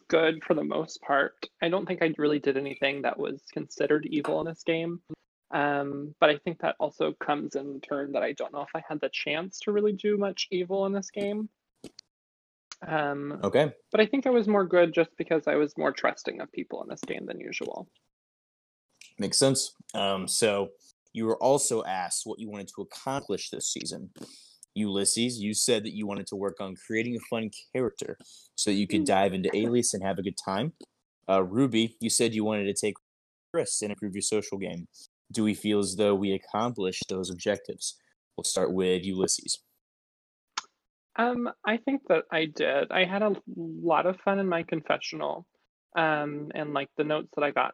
good 0.08 0.44
for 0.44 0.54
the 0.54 0.64
most 0.64 1.00
part. 1.02 1.48
I 1.62 1.68
don't 1.68 1.86
think 1.86 2.02
I 2.02 2.14
really 2.18 2.38
did 2.38 2.56
anything 2.56 3.02
that 3.02 3.18
was 3.18 3.42
considered 3.52 4.06
evil 4.06 4.40
in 4.40 4.46
this 4.46 4.62
game. 4.62 5.00
Um, 5.52 6.14
but 6.20 6.28
I 6.28 6.38
think 6.38 6.60
that 6.60 6.74
also 6.80 7.12
comes 7.12 7.54
in 7.54 7.80
turn 7.80 8.12
that 8.12 8.22
I 8.22 8.32
don't 8.32 8.52
know 8.52 8.62
if 8.62 8.70
I 8.74 8.82
had 8.88 9.00
the 9.00 9.10
chance 9.12 9.60
to 9.60 9.72
really 9.72 9.92
do 9.92 10.16
much 10.18 10.48
evil 10.50 10.86
in 10.86 10.92
this 10.92 11.10
game. 11.10 11.48
Um, 12.86 13.40
Okay. 13.42 13.72
but 13.90 14.00
I 14.00 14.06
think 14.06 14.26
I 14.26 14.30
was 14.30 14.48
more 14.48 14.64
good 14.66 14.92
just 14.92 15.10
because 15.16 15.46
I 15.46 15.54
was 15.54 15.78
more 15.78 15.92
trusting 15.92 16.40
of 16.40 16.52
people 16.52 16.82
in 16.82 16.88
this 16.88 17.00
game 17.00 17.24
than 17.26 17.40
usual. 17.40 17.88
Makes 19.18 19.38
sense. 19.38 19.72
Um, 19.94 20.28
so 20.28 20.70
you 21.16 21.24
were 21.24 21.42
also 21.42 21.82
asked 21.84 22.26
what 22.26 22.38
you 22.38 22.50
wanted 22.50 22.68
to 22.68 22.82
accomplish 22.82 23.48
this 23.48 23.72
season. 23.72 24.10
Ulysses, 24.74 25.40
you 25.40 25.54
said 25.54 25.82
that 25.84 25.94
you 25.94 26.06
wanted 26.06 26.26
to 26.26 26.36
work 26.36 26.60
on 26.60 26.74
creating 26.86 27.16
a 27.16 27.20
fun 27.30 27.50
character 27.74 28.18
so 28.54 28.68
that 28.68 28.76
you 28.76 28.86
could 28.86 29.06
dive 29.06 29.32
into 29.32 29.48
Alias 29.56 29.94
and 29.94 30.02
have 30.04 30.18
a 30.18 30.22
good 30.22 30.36
time. 30.44 30.74
Uh, 31.26 31.42
Ruby, 31.42 31.96
you 32.00 32.10
said 32.10 32.34
you 32.34 32.44
wanted 32.44 32.64
to 32.64 32.74
take 32.74 32.96
risks 33.54 33.80
and 33.80 33.90
improve 33.90 34.14
your 34.14 34.20
social 34.20 34.58
game. 34.58 34.86
Do 35.32 35.42
we 35.42 35.54
feel 35.54 35.78
as 35.78 35.96
though 35.96 36.14
we 36.14 36.32
accomplished 36.32 37.04
those 37.08 37.30
objectives? 37.30 37.96
We'll 38.36 38.44
start 38.44 38.74
with 38.74 39.02
Ulysses. 39.02 39.62
Um, 41.18 41.48
I 41.64 41.78
think 41.78 42.02
that 42.10 42.24
I 42.30 42.44
did. 42.44 42.92
I 42.92 43.06
had 43.06 43.22
a 43.22 43.34
lot 43.56 44.04
of 44.04 44.20
fun 44.22 44.38
in 44.38 44.46
my 44.46 44.64
confessional. 44.64 45.46
Um, 45.96 46.50
and 46.54 46.74
like 46.74 46.90
the 46.98 47.04
notes 47.04 47.28
that 47.36 47.42
I 47.42 47.52
got 47.52 47.72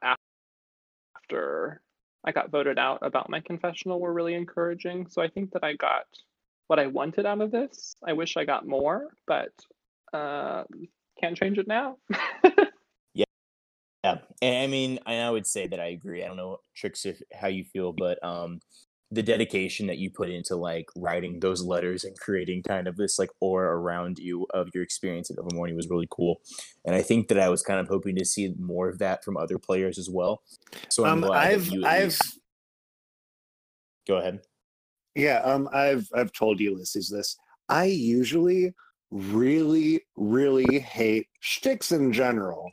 after 1.16 1.82
I 2.24 2.32
got 2.32 2.50
voted 2.50 2.78
out 2.78 3.00
about 3.02 3.30
my 3.30 3.40
confessional 3.40 4.00
were 4.00 4.12
really 4.12 4.34
encouraging. 4.34 5.08
So 5.08 5.22
I 5.22 5.28
think 5.28 5.52
that 5.52 5.64
I 5.64 5.74
got 5.74 6.04
what 6.68 6.78
I 6.78 6.86
wanted 6.86 7.26
out 7.26 7.40
of 7.40 7.50
this. 7.50 7.94
I 8.06 8.12
wish 8.12 8.36
I 8.36 8.44
got 8.44 8.66
more, 8.66 9.08
but 9.26 9.52
uh, 10.12 10.64
can't 11.20 11.36
change 11.36 11.58
it 11.58 11.66
now. 11.66 11.96
Yeah, 14.04 14.18
and 14.40 14.64
I 14.64 14.66
mean, 14.66 14.98
I 15.06 15.30
would 15.30 15.46
say 15.46 15.68
that 15.68 15.78
I 15.78 15.86
agree. 15.86 16.24
I 16.24 16.26
don't 16.26 16.36
know, 16.36 16.58
Tricks, 16.74 17.06
if 17.06 17.22
how 17.32 17.46
you 17.46 17.64
feel, 17.64 17.92
but 17.92 18.22
um, 18.24 18.58
the 19.12 19.22
dedication 19.22 19.86
that 19.86 19.98
you 19.98 20.10
put 20.10 20.30
into 20.30 20.56
like 20.56 20.86
writing 20.96 21.38
those 21.38 21.62
letters 21.62 22.02
and 22.02 22.18
creating 22.18 22.62
kind 22.62 22.88
of 22.88 22.96
this 22.96 23.18
like 23.18 23.28
aura 23.40 23.76
around 23.76 24.18
you 24.18 24.46
of 24.54 24.70
your 24.72 24.82
experience 24.82 25.30
at 25.30 25.36
Ilvermorny 25.36 25.76
was 25.76 25.90
really 25.90 26.08
cool. 26.10 26.40
And 26.86 26.94
I 26.94 27.02
think 27.02 27.28
that 27.28 27.38
I 27.38 27.50
was 27.50 27.62
kind 27.62 27.78
of 27.78 27.88
hoping 27.88 28.16
to 28.16 28.24
see 28.24 28.54
more 28.58 28.88
of 28.88 28.98
that 29.00 29.22
from 29.22 29.36
other 29.36 29.58
players 29.58 29.98
as 29.98 30.08
well. 30.08 30.42
So 30.88 31.04
I'm 31.04 31.22
um, 31.24 31.28
glad 31.28 31.52
I've, 31.52 31.66
you 31.66 31.84
I've 31.84 32.04
least- 32.04 32.40
go 34.08 34.16
ahead. 34.16 34.40
Yeah, 35.14 35.40
um, 35.40 35.68
I've 35.74 36.08
I've 36.14 36.32
told 36.32 36.58
Ulysses 36.58 37.10
this. 37.10 37.36
I 37.68 37.84
usually 37.84 38.72
really, 39.10 40.00
really 40.16 40.78
hate 40.78 41.26
shticks 41.40 41.92
in 41.92 42.14
general, 42.14 42.72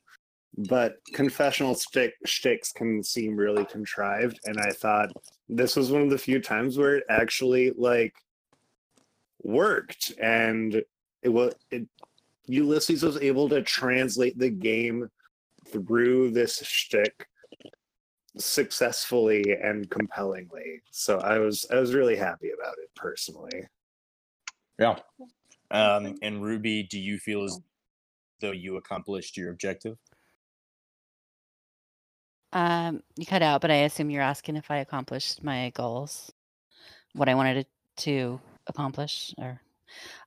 but 0.68 0.96
confessional 1.14 1.74
stick 1.74 2.16
shticks 2.26 2.74
can 2.74 3.02
seem 3.02 3.38
really 3.38 3.66
contrived, 3.66 4.40
and 4.46 4.60
I 4.60 4.72
thought 4.72 5.12
this 5.48 5.76
was 5.76 5.92
one 5.92 6.02
of 6.02 6.10
the 6.10 6.18
few 6.18 6.42
times 6.42 6.78
where 6.78 6.98
it 6.98 7.06
actually 7.10 7.72
like 7.78 8.14
worked, 9.42 10.12
and 10.22 10.84
it 11.24 11.30
was 11.30 11.54
it. 11.72 11.88
Ulysses 12.48 13.04
was 13.04 13.18
able 13.18 13.48
to 13.50 13.62
translate 13.62 14.38
the 14.38 14.50
game 14.50 15.08
through 15.68 16.32
this 16.32 16.58
shtick 16.66 17.28
successfully 18.38 19.56
and 19.62 19.90
compellingly. 19.90 20.82
So 20.92 21.20
I 21.20 21.38
was 21.38 21.66
I 21.72 21.76
was 21.76 21.94
really 21.94 22.16
happy 22.16 22.50
about 22.52 22.76
it 22.84 22.90
personally. 22.96 23.66
Yeah. 24.78 24.98
Um, 25.72 26.16
and 26.22 26.44
Ruby, 26.44 26.84
do 26.84 27.00
you 27.00 27.18
feel 27.18 27.44
as 27.44 27.60
though 28.42 28.52
you 28.52 28.78
accomplished 28.78 29.38
your 29.38 29.52
objective? 29.52 29.98
Um, 32.54 33.04
you 33.18 33.26
cut 33.26 33.42
out, 33.42 33.62
but 33.62 33.72
I 33.72 33.76
assume 33.76 34.10
you're 34.10 34.22
asking 34.22 34.56
if 34.56 34.72
I 34.72 34.78
accomplished 34.78 35.44
my 35.44 35.72
goals, 35.76 36.32
what 37.14 37.30
I 37.30 37.36
wanted 37.36 37.66
to, 37.98 38.04
to 38.04 38.42
accomplish, 38.68 39.34
or 39.38 39.62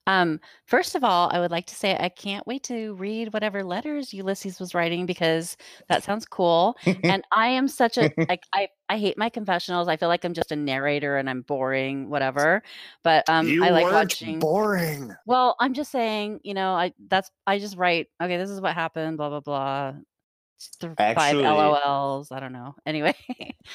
um, 0.07 0.41
first 0.67 0.95
of 0.95 1.05
all, 1.05 1.31
I 1.33 1.39
would 1.39 1.51
like 1.51 1.67
to 1.67 1.75
say 1.75 1.97
I 1.99 2.09
can't 2.09 2.47
wait 2.47 2.65
to 2.65 2.95
read 2.95 3.33
whatever 3.33 3.63
letters 3.63 4.13
Ulysses 4.13 4.59
was 4.59 4.75
writing 4.75 5.07
because 5.07 5.57
that 5.89 6.03
sounds 6.03 6.27
cool. 6.27 6.77
and 7.05 7.23
I 7.33 7.49
am 7.49 7.69
such 7.69 7.99
a 7.99 8.11
like 8.29 8.43
I 8.53 8.69
I 8.89 8.99
hate 8.99 9.17
my 9.17 9.29
confessionals. 9.29 9.89
I 9.89 9.97
feel 9.97 10.09
like 10.09 10.25
I'm 10.25 10.35
just 10.35 10.53
a 10.53 10.57
narrator 10.57 11.17
and 11.19 11.31
I'm 11.31 11.43
boring, 11.43 12.11
whatever. 12.11 12.63
But 13.05 13.29
um, 13.29 13.47
you 13.47 13.65
I 13.65 13.71
like 13.71 13.93
watching. 13.93 14.41
boring. 14.41 15.15
Well, 15.25 15.57
I'm 15.61 15.75
just 15.75 15.93
saying, 15.93 16.41
you 16.43 16.55
know, 16.55 16.73
I 16.73 16.93
that's 17.09 17.31
I 17.47 17.59
just 17.59 17.77
write. 17.77 18.09
Okay, 18.21 18.37
this 18.37 18.51
is 18.51 18.61
what 18.61 18.75
happened. 18.75 19.19
Blah 19.19 19.29
blah 19.29 19.41
blah. 19.41 19.93
Th- 20.81 20.93
five 20.97 21.17
Actually- 21.19 21.45
LOLs. 21.45 22.33
I 22.33 22.41
don't 22.41 22.53
know. 22.53 22.75
Anyway, 22.87 23.15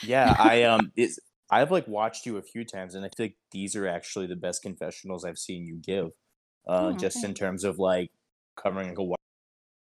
Yeah, 0.04 0.36
I 0.38 0.64
um, 0.72 0.92
it's, 0.96 1.20
I've 1.50 1.72
like 1.72 1.88
watched 1.88 2.26
you 2.26 2.38
a 2.38 2.42
few 2.42 2.66
times, 2.66 2.96
and 2.96 3.06
I 3.06 3.10
feel 3.16 3.28
like 3.28 3.38
these 3.52 3.76
are 3.76 3.88
actually 3.88 4.28
the 4.28 4.36
best 4.36 4.62
confessionals 4.62 5.24
I've 5.26 5.38
seen 5.38 5.66
you 5.66 5.76
give. 5.76 6.08
Uh, 6.68 6.88
Oh, 6.88 6.92
just 6.94 7.24
in 7.24 7.34
terms 7.34 7.64
of 7.64 7.80
like 7.80 8.12
covering 8.62 8.90
like 8.90 8.98
a 8.98 9.04
wide, 9.04 9.18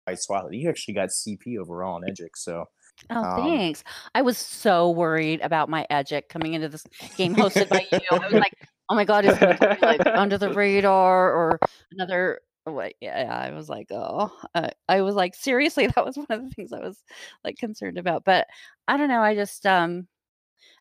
wide 0.08 0.20
swath. 0.20 0.46
You 0.52 0.70
actually 0.70 0.96
got 0.96 1.10
CP 1.10 1.58
overall 1.60 2.02
in 2.02 2.10
Edgic, 2.10 2.36
so 2.36 2.66
Oh, 3.10 3.16
Um, 3.24 3.44
thanks. 3.44 3.84
I 4.16 4.22
was 4.22 4.38
so 4.38 4.90
worried 4.92 5.42
about 5.42 5.68
my 5.70 5.86
Edgic 5.90 6.30
coming 6.30 6.54
into 6.54 6.70
this 6.70 6.84
game 7.18 7.36
hosted 7.36 7.68
by 7.70 7.86
you. 7.92 8.00
I 8.12 8.18
was 8.20 8.34
like, 8.34 8.54
oh 8.90 8.96
my 8.96 9.04
god, 9.06 9.26
is 9.26 9.36
it 9.42 9.82
like 9.82 10.06
under 10.06 10.38
the 10.38 10.54
radar 10.54 11.32
or 11.34 11.60
another? 11.92 12.40
What? 12.65 12.93
Yeah, 13.02 13.28
I 13.30 13.52
was 13.52 13.67
like, 13.67 13.88
oh, 13.91 14.32
uh, 14.56 14.69
I 14.88 15.02
was 15.02 15.15
like, 15.15 15.36
seriously, 15.36 15.88
that 15.95 16.06
was 16.06 16.15
one 16.17 16.28
of 16.30 16.43
the 16.43 16.49
things 16.52 16.71
I 16.71 16.80
was 16.80 17.04
like 17.43 17.58
concerned 17.58 17.97
about. 17.97 18.23
But 18.23 18.47
I 18.88 18.95
don't 18.97 19.10
know. 19.10 19.21
I 19.21 19.36
just, 19.36 19.65
um, 19.65 20.08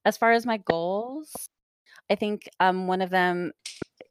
as 0.05 0.17
far 0.17 0.33
as 0.33 0.47
my 0.47 0.59
goals, 0.59 1.33
I 2.11 2.17
think 2.17 2.49
um 2.61 2.87
one 2.89 3.03
of 3.03 3.11
them. 3.11 3.53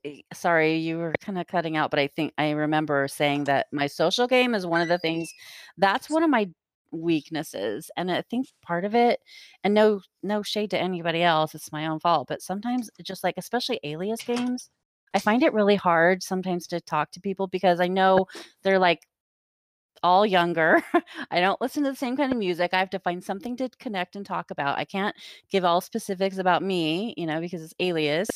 eh, 0.05 0.21
Sorry, 0.33 0.77
you 0.77 0.97
were 0.99 1.13
kind 1.21 1.39
of 1.39 1.47
cutting 1.47 1.77
out, 1.77 1.91
but 1.91 1.99
I 1.99 2.07
think 2.09 2.33
I 2.37 2.51
remember 2.51 3.07
saying 3.09 3.45
that 3.45 3.67
my 3.73 3.87
social 3.87 4.27
game 4.27 4.55
is 4.55 4.65
one 4.67 4.81
of 4.81 4.89
the 4.89 4.99
things. 4.99 5.31
That's 5.77 6.09
one 6.09 6.23
of 6.23 6.29
my 6.31 6.49
weaknesses 6.93 7.91
and 7.97 8.11
i 8.11 8.21
think 8.31 8.47
part 8.63 8.85
of 8.85 8.95
it 8.95 9.19
and 9.63 9.73
no 9.73 10.01
no 10.23 10.43
shade 10.43 10.71
to 10.71 10.77
anybody 10.79 11.23
else 11.23 11.55
it's 11.55 11.71
my 11.71 11.87
own 11.87 11.99
fault 11.99 12.27
but 12.29 12.41
sometimes 12.41 12.89
just 13.03 13.23
like 13.23 13.35
especially 13.37 13.79
alias 13.83 14.23
games 14.23 14.69
i 15.13 15.19
find 15.19 15.43
it 15.43 15.53
really 15.53 15.75
hard 15.75 16.23
sometimes 16.23 16.67
to 16.67 16.81
talk 16.81 17.11
to 17.11 17.19
people 17.21 17.47
because 17.47 17.79
i 17.79 17.87
know 17.87 18.25
they're 18.63 18.79
like 18.79 19.01
all 20.03 20.25
younger. 20.25 20.81
I 21.31 21.39
don't 21.39 21.61
listen 21.61 21.83
to 21.83 21.91
the 21.91 21.95
same 21.95 22.17
kind 22.17 22.31
of 22.31 22.37
music. 22.37 22.71
I 22.73 22.79
have 22.79 22.89
to 22.91 22.99
find 22.99 23.23
something 23.23 23.55
to 23.57 23.69
connect 23.79 24.15
and 24.15 24.25
talk 24.25 24.51
about. 24.51 24.77
I 24.77 24.85
can't 24.85 25.15
give 25.49 25.63
all 25.63 25.81
specifics 25.81 26.37
about 26.37 26.63
me 26.63 27.13
you 27.17 27.25
know 27.25 27.39
because 27.39 27.61
it's 27.61 27.73
alias. 27.79 28.29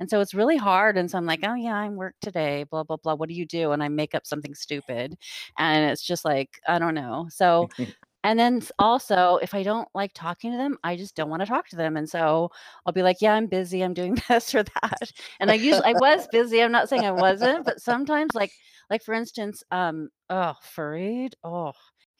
And 0.00 0.08
so 0.10 0.20
it's 0.20 0.34
really 0.34 0.56
hard 0.56 0.96
and 0.96 1.10
so 1.10 1.18
i'm 1.18 1.26
like 1.26 1.40
oh 1.44 1.54
yeah 1.54 1.74
i'm 1.74 1.96
work 1.96 2.14
today 2.20 2.64
blah 2.70 2.84
blah 2.84 2.96
blah. 2.96 3.14
What 3.14 3.28
do 3.28 3.34
you 3.34 3.46
do? 3.46 3.72
And 3.72 3.82
i 3.82 3.88
make 3.88 4.14
up 4.14 4.26
something 4.26 4.54
stupid 4.54 5.16
and 5.58 5.90
it's 5.90 6.02
just 6.02 6.24
like 6.24 6.60
i 6.68 6.78
don't 6.78 6.94
know. 6.94 7.28
So 7.30 7.68
and 8.24 8.38
then 8.38 8.62
also, 8.78 9.38
if 9.42 9.54
I 9.54 9.62
don't 9.62 9.88
like 9.94 10.12
talking 10.14 10.52
to 10.52 10.56
them, 10.56 10.78
I 10.84 10.96
just 10.96 11.16
don't 11.16 11.28
want 11.30 11.40
to 11.42 11.46
talk 11.46 11.68
to 11.68 11.76
them. 11.76 11.96
And 11.96 12.08
so 12.08 12.50
I'll 12.86 12.92
be 12.92 13.02
like, 13.02 13.20
yeah, 13.20 13.34
I'm 13.34 13.46
busy. 13.46 13.82
I'm 13.82 13.94
doing 13.94 14.16
this 14.28 14.54
or 14.54 14.62
that. 14.62 15.10
And 15.40 15.50
I 15.50 15.54
usually 15.54 15.86
I 15.86 15.94
was 15.94 16.28
busy. 16.28 16.62
I'm 16.62 16.72
not 16.72 16.88
saying 16.88 17.04
I 17.04 17.12
wasn't, 17.12 17.64
but 17.64 17.80
sometimes 17.80 18.34
like 18.34 18.52
like 18.90 19.02
for 19.02 19.14
instance, 19.14 19.62
um, 19.70 20.10
oh, 20.30 20.54
Farid, 20.62 21.34
oh, 21.42 21.72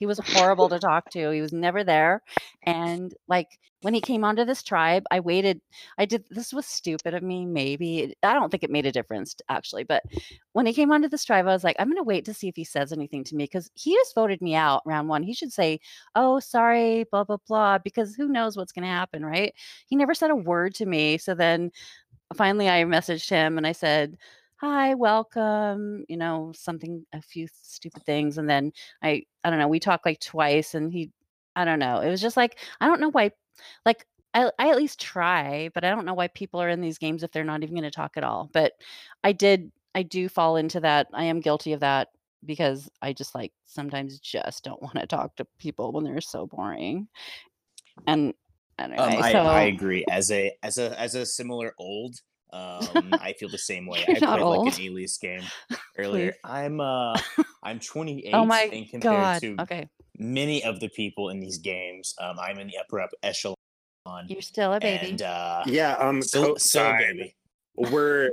he 0.03 0.07
was 0.07 0.19
horrible 0.19 0.69
to 0.69 0.81
talk 0.81 1.11
to. 1.11 1.31
He 1.31 1.41
was 1.41 1.53
never 1.53 1.85
there. 1.85 2.23
And 2.65 3.15
like 3.29 3.47
when 3.83 3.95
he 3.95 4.01
came 4.01 4.25
onto 4.25 4.45
this 4.45 4.65
tribe, 4.65 5.05
I 5.13 5.21
waited. 5.21 5.61
I 5.97 6.07
did 6.07 6.25
this 6.29 6.53
was 6.53 6.67
stupid 6.67 7.15
of 7.15 7.23
me, 7.23 7.47
maybe. 7.47 8.17
I 8.25 8.35
don't 8.35 8.51
think 8.51 8.65
it 8.65 8.71
made 8.71 8.85
a 8.85 8.91
difference 8.91 9.37
actually, 9.49 9.85
but 9.85 10.03
when 10.55 10.67
he 10.67 10.73
came 10.73 10.91
onto 10.91 11.09
this 11.09 11.25
tribe, 11.25 11.47
I 11.47 11.53
was 11.53 11.63
like, 11.63 11.77
I'm 11.79 11.89
gonna 11.89 12.03
wait 12.03 12.25
to 12.25 12.35
see 12.35 12.49
if 12.49 12.57
he 12.57 12.65
says 12.65 12.93
anything 12.93 13.23
to 13.23 13.37
me 13.37 13.45
because 13.45 13.71
he 13.75 13.95
just 13.95 14.13
voted 14.17 14.43
me 14.43 14.57
out 14.57 14.83
round 14.85 15.09
one. 15.09 15.23
He 15.23 15.35
should 15.35 15.53
say, 15.53 15.79
oh, 16.17 16.41
sorry, 16.41 17.05
blah, 17.13 17.23
blah, 17.23 17.37
blah, 17.47 17.79
because 17.79 18.17
who 18.17 18.27
knows 18.27 18.57
what's 18.57 18.73
going 18.73 18.83
to 18.83 18.89
happen, 18.89 19.25
right? 19.25 19.55
He 19.87 19.95
never 19.95 20.15
said 20.15 20.31
a 20.31 20.37
word 20.37 20.75
to 20.77 20.87
me. 20.87 21.17
So 21.19 21.35
then 21.35 21.71
finally 22.35 22.69
I 22.69 22.83
messaged 22.85 23.31
him 23.31 23.57
and 23.57 23.67
I 23.67 23.73
said, 23.73 24.17
hi, 24.63 24.95
welcome, 24.95 26.05
you 26.09 26.17
know, 26.17 26.53
something, 26.55 27.05
a 27.13 27.21
few 27.21 27.49
stupid 27.63 28.05
things. 28.05 28.39
And 28.39 28.49
then 28.49 28.73
I, 29.03 29.25
I 29.43 29.51
don't 29.51 29.59
know, 29.59 29.67
we 29.67 29.81
talked 29.81 30.07
like 30.07 30.21
twice 30.21 30.75
and 30.75 30.93
he, 30.93 31.11
I 31.57 31.65
don't 31.65 31.81
know. 31.81 32.01
It 32.01 32.09
was 32.09 32.21
just 32.21 32.37
like, 32.37 32.59
I 32.81 32.87
don't 32.87 33.01
know 33.01 33.11
why, 33.11 33.33
like, 33.85 34.07
I, 34.35 34.51
I 34.59 34.71
at 34.71 34.77
least 34.77 35.01
try, 35.01 35.69
but 35.75 35.85
I 35.85 35.91
don't 35.91 36.07
know 36.07 36.15
why 36.15 36.29
people 36.29 36.63
are 36.63 36.69
in 36.69 36.81
these 36.81 36.99
games 36.99 37.23
if 37.23 37.33
they're 37.33 37.45
not 37.45 37.63
even 37.63 37.75
going 37.75 37.83
to 37.83 37.91
talk 37.91 38.13
at 38.17 38.25
all. 38.25 38.49
But 38.53 38.73
I 39.25 39.33
did, 39.33 39.73
I 39.95 40.05
do 40.05 40.29
fall 40.29 40.57
into 40.57 40.81
that. 40.81 41.09
I 41.13 41.25
am 41.25 41.41
guilty 41.41 41.73
of 41.73 41.81
that 41.81 42.09
because 42.45 42.89
I 43.03 43.13
just 43.13 43.35
like 43.35 43.53
sometimes 43.67 44.19
just 44.21 44.65
don't 44.65 44.81
want 44.81 44.95
to 44.95 45.07
talk 45.07 45.37
to 45.37 45.47
people 45.59 45.93
when 45.93 46.05
they're 46.05 46.21
so 46.21 46.47
boring. 46.47 47.09
And 48.07 48.33
anyway, 48.79 48.99
um, 48.99 49.23
I, 49.23 49.33
so 49.33 49.43
I 49.43 49.63
agree. 49.63 50.05
As 50.11 50.31
a 50.31 50.53
as 50.63 50.79
a 50.79 50.99
as 50.99 51.15
a 51.15 51.27
similar 51.27 51.75
old, 51.79 52.17
um, 52.53 53.09
I 53.21 53.33
feel 53.39 53.49
the 53.49 53.59
same 53.59 53.87
way. 53.87 54.05
You're 54.09 54.17
I 54.19 54.21
not 54.21 54.39
played 54.41 54.59
like 54.67 54.79
an 54.79 54.85
Alias 54.85 55.19
game 55.19 55.43
earlier. 55.99 56.35
I'm 56.45 56.81
uh 56.81 57.17
I'm 57.63 57.79
28, 57.93 58.31
oh 58.35 58.45
my 58.45 58.63
and 58.73 58.89
compared 58.91 59.03
god. 59.15 59.41
to 59.43 59.57
Okay, 59.63 59.89
many 60.19 60.63
of 60.65 60.81
the 60.81 60.89
people 60.91 61.31
in 61.31 61.41
these 61.41 61.59
games, 61.59 62.15
um, 62.21 62.39
I'm 62.39 62.59
in 62.59 62.67
the 62.69 62.79
upper 62.79 63.01
up 63.01 63.11
echelon. 63.23 63.57
you're 64.27 64.43
still 64.43 64.73
a 64.75 64.81
baby. 64.81 65.11
And 65.11 65.23
uh, 65.23 65.63
Yeah, 65.67 65.95
um, 65.95 66.23
still, 66.23 66.57
still 66.59 66.83
a 66.83 66.93
co-sign. 66.93 67.17
baby. 67.17 67.37
we're 67.77 68.31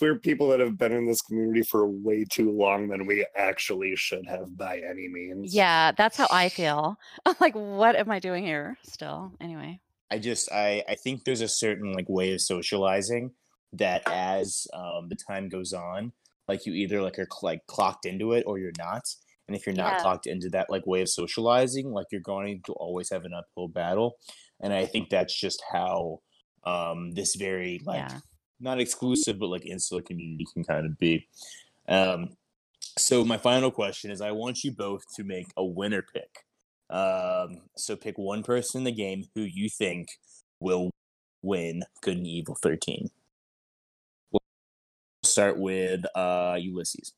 we're 0.00 0.18
people 0.18 0.48
that 0.48 0.58
have 0.60 0.76
been 0.76 0.92
in 0.92 1.06
this 1.06 1.20
community 1.22 1.62
for 1.62 1.86
way 1.86 2.24
too 2.28 2.50
long 2.50 2.88
than 2.88 3.06
we 3.06 3.24
actually 3.36 3.94
should 3.96 4.26
have 4.26 4.56
by 4.56 4.78
any 4.78 5.08
means. 5.08 5.54
yeah, 5.54 5.92
that's 5.92 6.16
how 6.16 6.26
I 6.30 6.48
feel. 6.58 6.98
I'm 7.26 7.36
like, 7.40 7.54
what 7.54 7.94
am 7.96 8.10
I 8.10 8.18
doing 8.18 8.44
here 8.44 8.78
still? 8.82 9.32
Anyway. 9.40 9.80
I 10.10 10.18
just 10.18 10.50
I 10.50 10.82
I 10.88 10.96
think 10.96 11.22
there's 11.24 11.40
a 11.40 11.46
certain 11.48 11.92
like 11.92 12.08
way 12.08 12.32
of 12.34 12.40
socializing 12.40 13.30
that 13.72 14.02
as 14.08 14.66
um, 14.74 15.08
the 15.08 15.16
time 15.16 15.48
goes 15.48 15.72
on, 15.72 16.12
like 16.48 16.66
you 16.66 16.72
either 16.74 17.00
like 17.02 17.18
are 17.18 17.28
like 17.42 17.66
clocked 17.66 18.06
into 18.06 18.32
it 18.32 18.44
or 18.46 18.58
you're 18.58 18.72
not. 18.78 19.02
And 19.46 19.56
if 19.56 19.66
you're 19.66 19.74
not 19.74 19.94
Yeah. 19.94 20.00
clocked 20.02 20.26
into 20.26 20.48
that 20.50 20.70
like 20.70 20.86
way 20.86 21.00
of 21.02 21.08
socializing, 21.08 21.90
like 21.90 22.06
you're 22.12 22.20
going 22.20 22.62
to 22.66 22.72
always 22.74 23.10
have 23.10 23.24
an 23.24 23.32
uphill 23.34 23.68
battle. 23.68 24.16
And 24.60 24.72
I 24.72 24.86
think 24.86 25.10
that's 25.10 25.38
just 25.38 25.62
how 25.72 26.20
um, 26.64 27.12
this 27.12 27.34
very 27.36 27.80
like 27.84 27.98
Yeah. 27.98 28.18
not 28.60 28.80
exclusive 28.80 29.38
but 29.38 29.48
like 29.48 29.64
insular 29.66 30.02
community 30.02 30.46
can 30.52 30.64
kind 30.64 30.86
of 30.86 30.98
be. 30.98 31.26
Um, 31.88 32.36
so 32.98 33.24
my 33.24 33.38
final 33.38 33.70
question 33.70 34.10
is: 34.10 34.20
I 34.20 34.32
want 34.32 34.64
you 34.64 34.72
both 34.72 35.02
to 35.16 35.24
make 35.24 35.46
a 35.56 35.64
winner 35.64 36.02
pick. 36.02 36.44
Um, 36.90 37.62
so 37.76 37.96
pick 37.96 38.18
one 38.18 38.42
person 38.42 38.78
in 38.78 38.84
the 38.84 38.92
game 38.92 39.24
who 39.34 39.42
you 39.42 39.68
think 39.68 40.08
will 40.60 40.90
win 41.42 41.84
Good 42.02 42.18
and 42.18 42.26
Evil 42.26 42.56
13. 42.62 43.08
We'll 45.30 45.46
start 45.46 45.58
with 45.58 46.04
uh, 46.16 46.56
Ulysses. 46.60 47.12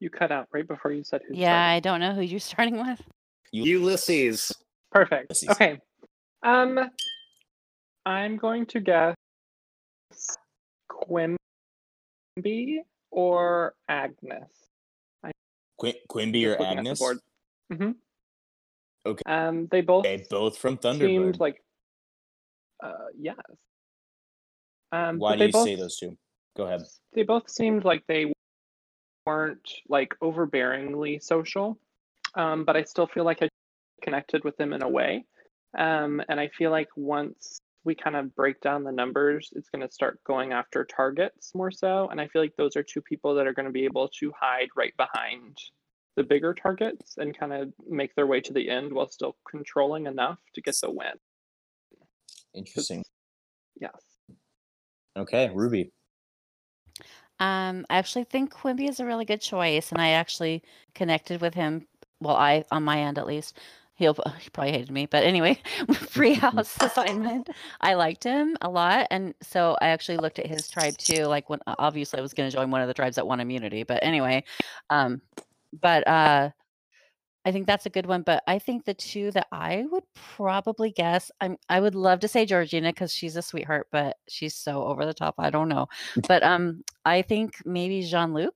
You 0.00 0.10
cut 0.10 0.32
out 0.32 0.48
right 0.52 0.66
before 0.66 0.90
you 0.90 1.04
said 1.04 1.20
who. 1.28 1.36
Yeah, 1.36 1.64
I 1.64 1.78
don't 1.78 2.00
know 2.00 2.12
who 2.12 2.22
you're 2.22 2.40
starting 2.54 2.76
with. 2.84 3.00
Ulysses. 3.52 4.52
Perfect. 4.90 5.26
Ulysses. 5.30 5.48
Okay. 5.50 5.78
Um, 6.42 6.90
I'm 8.04 8.36
going 8.36 8.66
to 8.66 8.80
guess 8.80 9.14
Quimby 10.88 11.38
or 13.12 13.74
Agnes. 13.88 14.50
Qu- 15.80 15.92
Quimby 16.08 16.46
or 16.46 16.50
looking 16.50 16.66
at 16.66 16.72
the 16.74 16.78
Agnes? 16.80 16.98
board. 16.98 17.18
Mhm. 17.72 17.94
Okay. 19.06 19.22
Um, 19.26 19.68
they 19.70 19.82
both 19.82 20.02
They 20.02 20.26
both 20.28 20.58
from 20.58 20.80
seemed 20.82 21.00
Thunderbird. 21.00 21.38
like. 21.38 21.62
Uh, 22.82 23.06
yes. 23.16 23.36
Um, 24.92 25.18
Why 25.18 25.36
do 25.36 25.46
you 25.46 25.52
both, 25.52 25.64
say 25.64 25.74
those 25.76 25.96
two? 25.96 26.16
Go 26.56 26.64
ahead. 26.64 26.82
They 27.14 27.22
both 27.22 27.50
seemed 27.50 27.84
like 27.84 28.04
they 28.06 28.32
weren't 29.26 29.68
like 29.88 30.14
overbearingly 30.22 31.22
social, 31.22 31.78
um, 32.34 32.64
but 32.64 32.76
I 32.76 32.82
still 32.82 33.06
feel 33.06 33.24
like 33.24 33.42
I 33.42 33.48
connected 34.02 34.44
with 34.44 34.56
them 34.56 34.72
in 34.72 34.82
a 34.82 34.88
way. 34.88 35.24
Um, 35.76 36.22
and 36.28 36.40
I 36.40 36.48
feel 36.48 36.70
like 36.70 36.88
once 36.96 37.60
we 37.84 37.94
kind 37.94 38.16
of 38.16 38.34
break 38.34 38.60
down 38.60 38.84
the 38.84 38.92
numbers, 38.92 39.50
it's 39.54 39.68
going 39.70 39.86
to 39.86 39.92
start 39.92 40.22
going 40.24 40.52
after 40.52 40.84
targets 40.84 41.54
more 41.54 41.70
so. 41.70 42.08
And 42.08 42.20
I 42.20 42.28
feel 42.28 42.42
like 42.42 42.56
those 42.56 42.76
are 42.76 42.82
two 42.82 43.02
people 43.02 43.34
that 43.34 43.46
are 43.46 43.52
going 43.52 43.66
to 43.66 43.72
be 43.72 43.84
able 43.84 44.08
to 44.20 44.32
hide 44.38 44.68
right 44.76 44.96
behind 44.96 45.58
the 46.16 46.24
bigger 46.24 46.52
targets 46.52 47.14
and 47.18 47.38
kind 47.38 47.52
of 47.52 47.72
make 47.88 48.14
their 48.14 48.26
way 48.26 48.40
to 48.40 48.52
the 48.52 48.68
end 48.68 48.92
while 48.92 49.08
still 49.08 49.36
controlling 49.48 50.06
enough 50.06 50.38
to 50.54 50.60
get 50.60 50.76
the 50.82 50.90
win. 50.90 51.12
Interesting. 52.54 53.04
Yes. 53.80 54.17
Okay, 55.16 55.50
Ruby. 55.54 55.92
Um, 57.40 57.86
I 57.88 57.98
actually 57.98 58.24
think 58.24 58.52
Quimby 58.52 58.88
is 58.88 59.00
a 59.00 59.06
really 59.06 59.24
good 59.24 59.40
choice, 59.40 59.92
and 59.92 60.00
I 60.00 60.10
actually 60.10 60.62
connected 60.94 61.40
with 61.40 61.54
him 61.54 61.86
well, 62.20 62.36
I 62.36 62.64
on 62.70 62.82
my 62.84 63.00
end 63.00 63.18
at 63.18 63.26
least. 63.26 63.58
He'll 63.94 64.14
he 64.40 64.50
probably 64.50 64.72
hated 64.72 64.90
me, 64.90 65.06
but 65.06 65.24
anyway, 65.24 65.58
free 65.94 66.34
house 66.34 66.76
assignment. 66.80 67.50
I 67.80 67.94
liked 67.94 68.24
him 68.24 68.56
a 68.60 68.68
lot, 68.68 69.06
and 69.10 69.34
so 69.42 69.76
I 69.80 69.88
actually 69.88 70.18
looked 70.18 70.38
at 70.38 70.46
his 70.46 70.68
tribe 70.68 70.96
too. 70.98 71.24
Like 71.24 71.50
when 71.50 71.60
obviously 71.66 72.18
I 72.18 72.22
was 72.22 72.34
going 72.34 72.50
to 72.50 72.56
join 72.56 72.70
one 72.70 72.80
of 72.80 72.88
the 72.88 72.94
tribes 72.94 73.16
that 73.16 73.26
won 73.26 73.40
immunity, 73.40 73.82
but 73.82 74.02
anyway, 74.02 74.44
um, 74.90 75.20
but 75.80 76.06
uh, 76.06 76.50
I 77.48 77.52
think 77.52 77.66
that's 77.66 77.86
a 77.86 77.90
good 77.90 78.04
one. 78.04 78.22
But 78.22 78.42
I 78.46 78.58
think 78.58 78.84
the 78.84 78.92
two 78.92 79.30
that 79.30 79.46
I 79.50 79.86
would 79.90 80.04
probably 80.14 80.90
guess, 80.90 81.30
I'm 81.40 81.56
I 81.70 81.80
would 81.80 81.94
love 81.94 82.20
to 82.20 82.28
say 82.28 82.44
Georgina 82.44 82.90
because 82.90 83.10
she's 83.12 83.36
a 83.36 83.42
sweetheart, 83.42 83.88
but 83.90 84.18
she's 84.28 84.54
so 84.54 84.84
over 84.84 85.06
the 85.06 85.14
top. 85.14 85.36
I 85.38 85.48
don't 85.48 85.70
know, 85.70 85.86
but 86.28 86.42
um, 86.42 86.84
I 87.06 87.22
think 87.22 87.54
maybe 87.64 88.02
Jean 88.02 88.34
Luc 88.34 88.54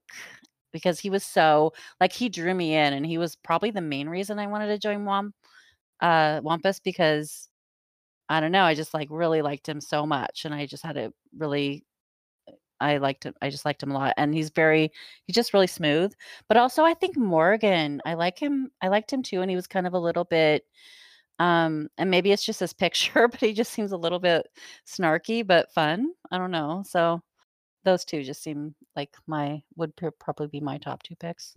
because 0.71 0.99
he 0.99 1.09
was 1.09 1.23
so 1.23 1.73
like 1.99 2.13
he 2.13 2.29
drew 2.29 2.53
me 2.53 2.75
in 2.75 2.93
and 2.93 3.05
he 3.05 3.17
was 3.17 3.35
probably 3.35 3.71
the 3.71 3.81
main 3.81 4.07
reason 4.09 4.37
I 4.39 4.47
wanted 4.47 4.67
to 4.67 4.77
join 4.77 5.05
Womp 5.05 5.31
uh 6.01 6.41
Wampus 6.43 6.79
because 6.79 7.49
I 8.29 8.39
don't 8.41 8.51
know, 8.51 8.63
I 8.63 8.75
just 8.75 8.93
like 8.93 9.07
really 9.11 9.41
liked 9.41 9.67
him 9.67 9.81
so 9.81 10.05
much 10.05 10.45
and 10.45 10.53
I 10.53 10.65
just 10.67 10.83
had 10.83 10.97
a 10.97 11.13
really 11.37 11.83
I 12.83 12.97
liked 12.97 13.25
him 13.25 13.33
I 13.41 13.49
just 13.49 13.65
liked 13.65 13.81
him 13.81 13.91
a 13.91 13.93
lot 13.95 14.13
and 14.17 14.33
he's 14.33 14.49
very 14.49 14.91
he's 15.25 15.35
just 15.35 15.53
really 15.53 15.67
smooth. 15.67 16.13
But 16.47 16.57
also 16.57 16.83
I 16.83 16.93
think 16.93 17.17
Morgan, 17.17 18.01
I 18.05 18.15
like 18.15 18.39
him 18.39 18.71
I 18.81 18.89
liked 18.89 19.11
him 19.11 19.23
too 19.23 19.41
and 19.41 19.49
he 19.49 19.55
was 19.55 19.67
kind 19.67 19.87
of 19.87 19.93
a 19.93 19.99
little 19.99 20.25
bit 20.25 20.65
um 21.39 21.89
and 21.97 22.11
maybe 22.11 22.31
it's 22.31 22.45
just 22.45 22.59
his 22.59 22.73
picture, 22.73 23.27
but 23.31 23.39
he 23.39 23.53
just 23.53 23.71
seems 23.73 23.91
a 23.91 23.97
little 23.97 24.19
bit 24.19 24.47
snarky 24.87 25.45
but 25.45 25.73
fun. 25.73 26.11
I 26.31 26.37
don't 26.37 26.51
know. 26.51 26.83
So 26.85 27.21
those 27.85 28.05
two 28.05 28.23
just 28.23 28.43
seem 28.43 28.75
like 28.95 29.11
my 29.27 29.63
would 29.75 29.93
probably 30.19 30.47
be 30.47 30.59
my 30.59 30.77
top 30.77 31.03
two 31.03 31.15
picks. 31.15 31.55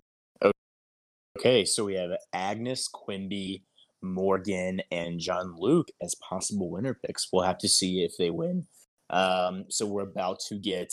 Okay, 1.38 1.66
so 1.66 1.84
we 1.84 1.94
have 1.96 2.12
Agnes, 2.32 2.88
Quimby, 2.88 3.62
Morgan, 4.00 4.80
and 4.90 5.20
Jean 5.20 5.54
Luc 5.58 5.88
as 6.00 6.14
possible 6.14 6.70
winner 6.70 6.94
picks. 6.94 7.28
We'll 7.30 7.44
have 7.44 7.58
to 7.58 7.68
see 7.68 8.02
if 8.02 8.16
they 8.16 8.30
win. 8.30 8.66
Um, 9.10 9.64
so 9.68 9.86
we're 9.86 10.02
about 10.02 10.40
to 10.48 10.56
get 10.56 10.92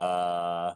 uh, 0.00 0.72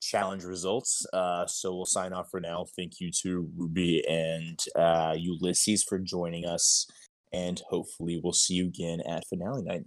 challenge 0.00 0.44
results. 0.44 1.06
Uh, 1.12 1.46
so 1.46 1.74
we'll 1.74 1.86
sign 1.86 2.12
off 2.12 2.28
for 2.30 2.40
now. 2.40 2.66
Thank 2.76 3.00
you 3.00 3.10
to 3.22 3.48
Ruby 3.56 4.06
and 4.08 4.58
uh, 4.76 5.14
Ulysses 5.18 5.84
for 5.84 5.98
joining 5.98 6.46
us, 6.46 6.86
and 7.32 7.60
hopefully 7.68 8.20
we'll 8.22 8.32
see 8.32 8.54
you 8.54 8.66
again 8.66 9.00
at 9.08 9.26
finale 9.28 9.62
night. 9.62 9.84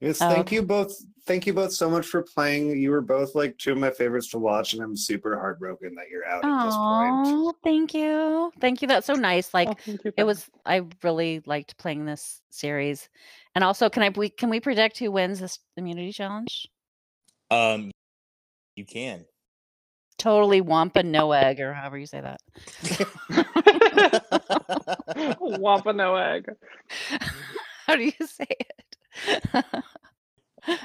Yes, 0.00 0.18
thank 0.18 0.52
you 0.52 0.62
both. 0.62 0.94
Thank 1.26 1.46
you 1.46 1.54
both 1.54 1.72
so 1.72 1.88
much 1.90 2.06
for 2.06 2.22
playing. 2.22 2.78
You 2.78 2.90
were 2.90 3.00
both 3.00 3.34
like 3.34 3.56
two 3.58 3.72
of 3.72 3.78
my 3.78 3.90
favorites 3.90 4.28
to 4.28 4.38
watch, 4.38 4.74
and 4.74 4.82
I'm 4.82 4.96
super 4.96 5.38
heartbroken 5.38 5.94
that 5.94 6.08
you're 6.10 6.26
out 6.26 6.44
at 6.44 6.64
this 6.64 6.74
point. 6.74 7.26
Oh, 7.26 7.54
thank 7.64 7.94
you. 7.94 8.52
Thank 8.60 8.82
you. 8.82 8.88
That's 8.88 9.06
so 9.06 9.14
nice. 9.14 9.52
Like 9.54 9.68
Oh, 9.68 9.74
you, 9.86 9.98
it 10.16 10.24
was 10.24 10.48
I 10.64 10.82
really 11.02 11.42
liked 11.46 11.78
playing 11.78 12.04
this 12.04 12.42
series. 12.50 13.08
And 13.54 13.64
also 13.64 13.88
can 13.88 14.02
I 14.02 14.10
we 14.10 14.28
can 14.28 14.50
we 14.50 14.60
predict 14.60 14.98
who 14.98 15.10
wins 15.10 15.40
this 15.40 15.58
immunity 15.76 16.12
challenge? 16.12 16.68
Um, 17.50 17.90
you 18.76 18.84
can. 18.84 19.24
Totally 20.18 20.60
Wampa 20.60 21.02
no 21.02 21.32
egg 21.32 21.60
or 21.60 21.72
however 21.72 21.98
you 21.98 22.06
say 22.06 22.20
that. 22.20 22.40
Wampa 25.40 25.92
no 25.92 26.16
egg. 26.16 26.46
How 27.86 27.96
do 27.96 28.04
you 28.04 28.26
say 28.26 28.46
it? 28.48 28.85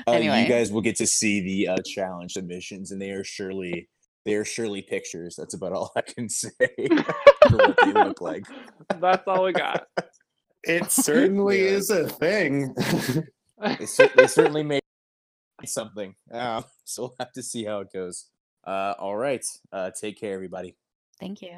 Uh, 0.08 0.12
you 0.18 0.30
guys 0.48 0.72
will 0.72 0.82
get 0.82 0.96
to 0.96 1.08
see 1.08 1.40
the 1.42 1.68
uh, 1.70 1.78
challenge 1.84 2.34
submissions, 2.34 2.92
and 2.92 3.02
they 3.02 3.10
are 3.10 3.24
surely 3.24 3.90
they 4.26 4.36
are 4.36 4.46
surely 4.46 4.84
pictures. 4.84 5.36
That's 5.36 5.56
about 5.56 5.74
all 5.74 5.92
I 5.96 6.02
can 6.02 6.30
say 6.30 6.52
for 7.50 7.58
what 7.58 7.78
they 7.84 7.92
look 7.92 8.22
like. 8.22 8.44
That's 9.00 9.28
all 9.28 9.46
we 9.46 9.54
got. 9.54 9.88
It 10.64 10.92
certainly 10.92 11.64
Yeah. 11.64 11.72
is 11.72 11.90
a 11.90 12.08
thing. 12.08 12.76
They, 13.80 13.86
cer- 13.88 14.12
they 14.16 14.28
certainly 14.28 14.62
made 14.62 14.82
something. 15.66 16.14
Uh, 16.32 16.62
so 16.84 17.02
we'll 17.04 17.16
have 17.20 17.32
to 17.32 17.42
see 17.42 17.66
how 17.66 17.80
it 17.80 17.92
goes. 17.92 18.28
Uh, 18.66 18.94
all 19.00 19.18
right. 19.18 19.44
Uh, 19.72 19.90
take 20.00 20.20
care, 20.20 20.36
everybody. 20.36 20.76
Thank 21.20 21.42
you. 21.42 21.58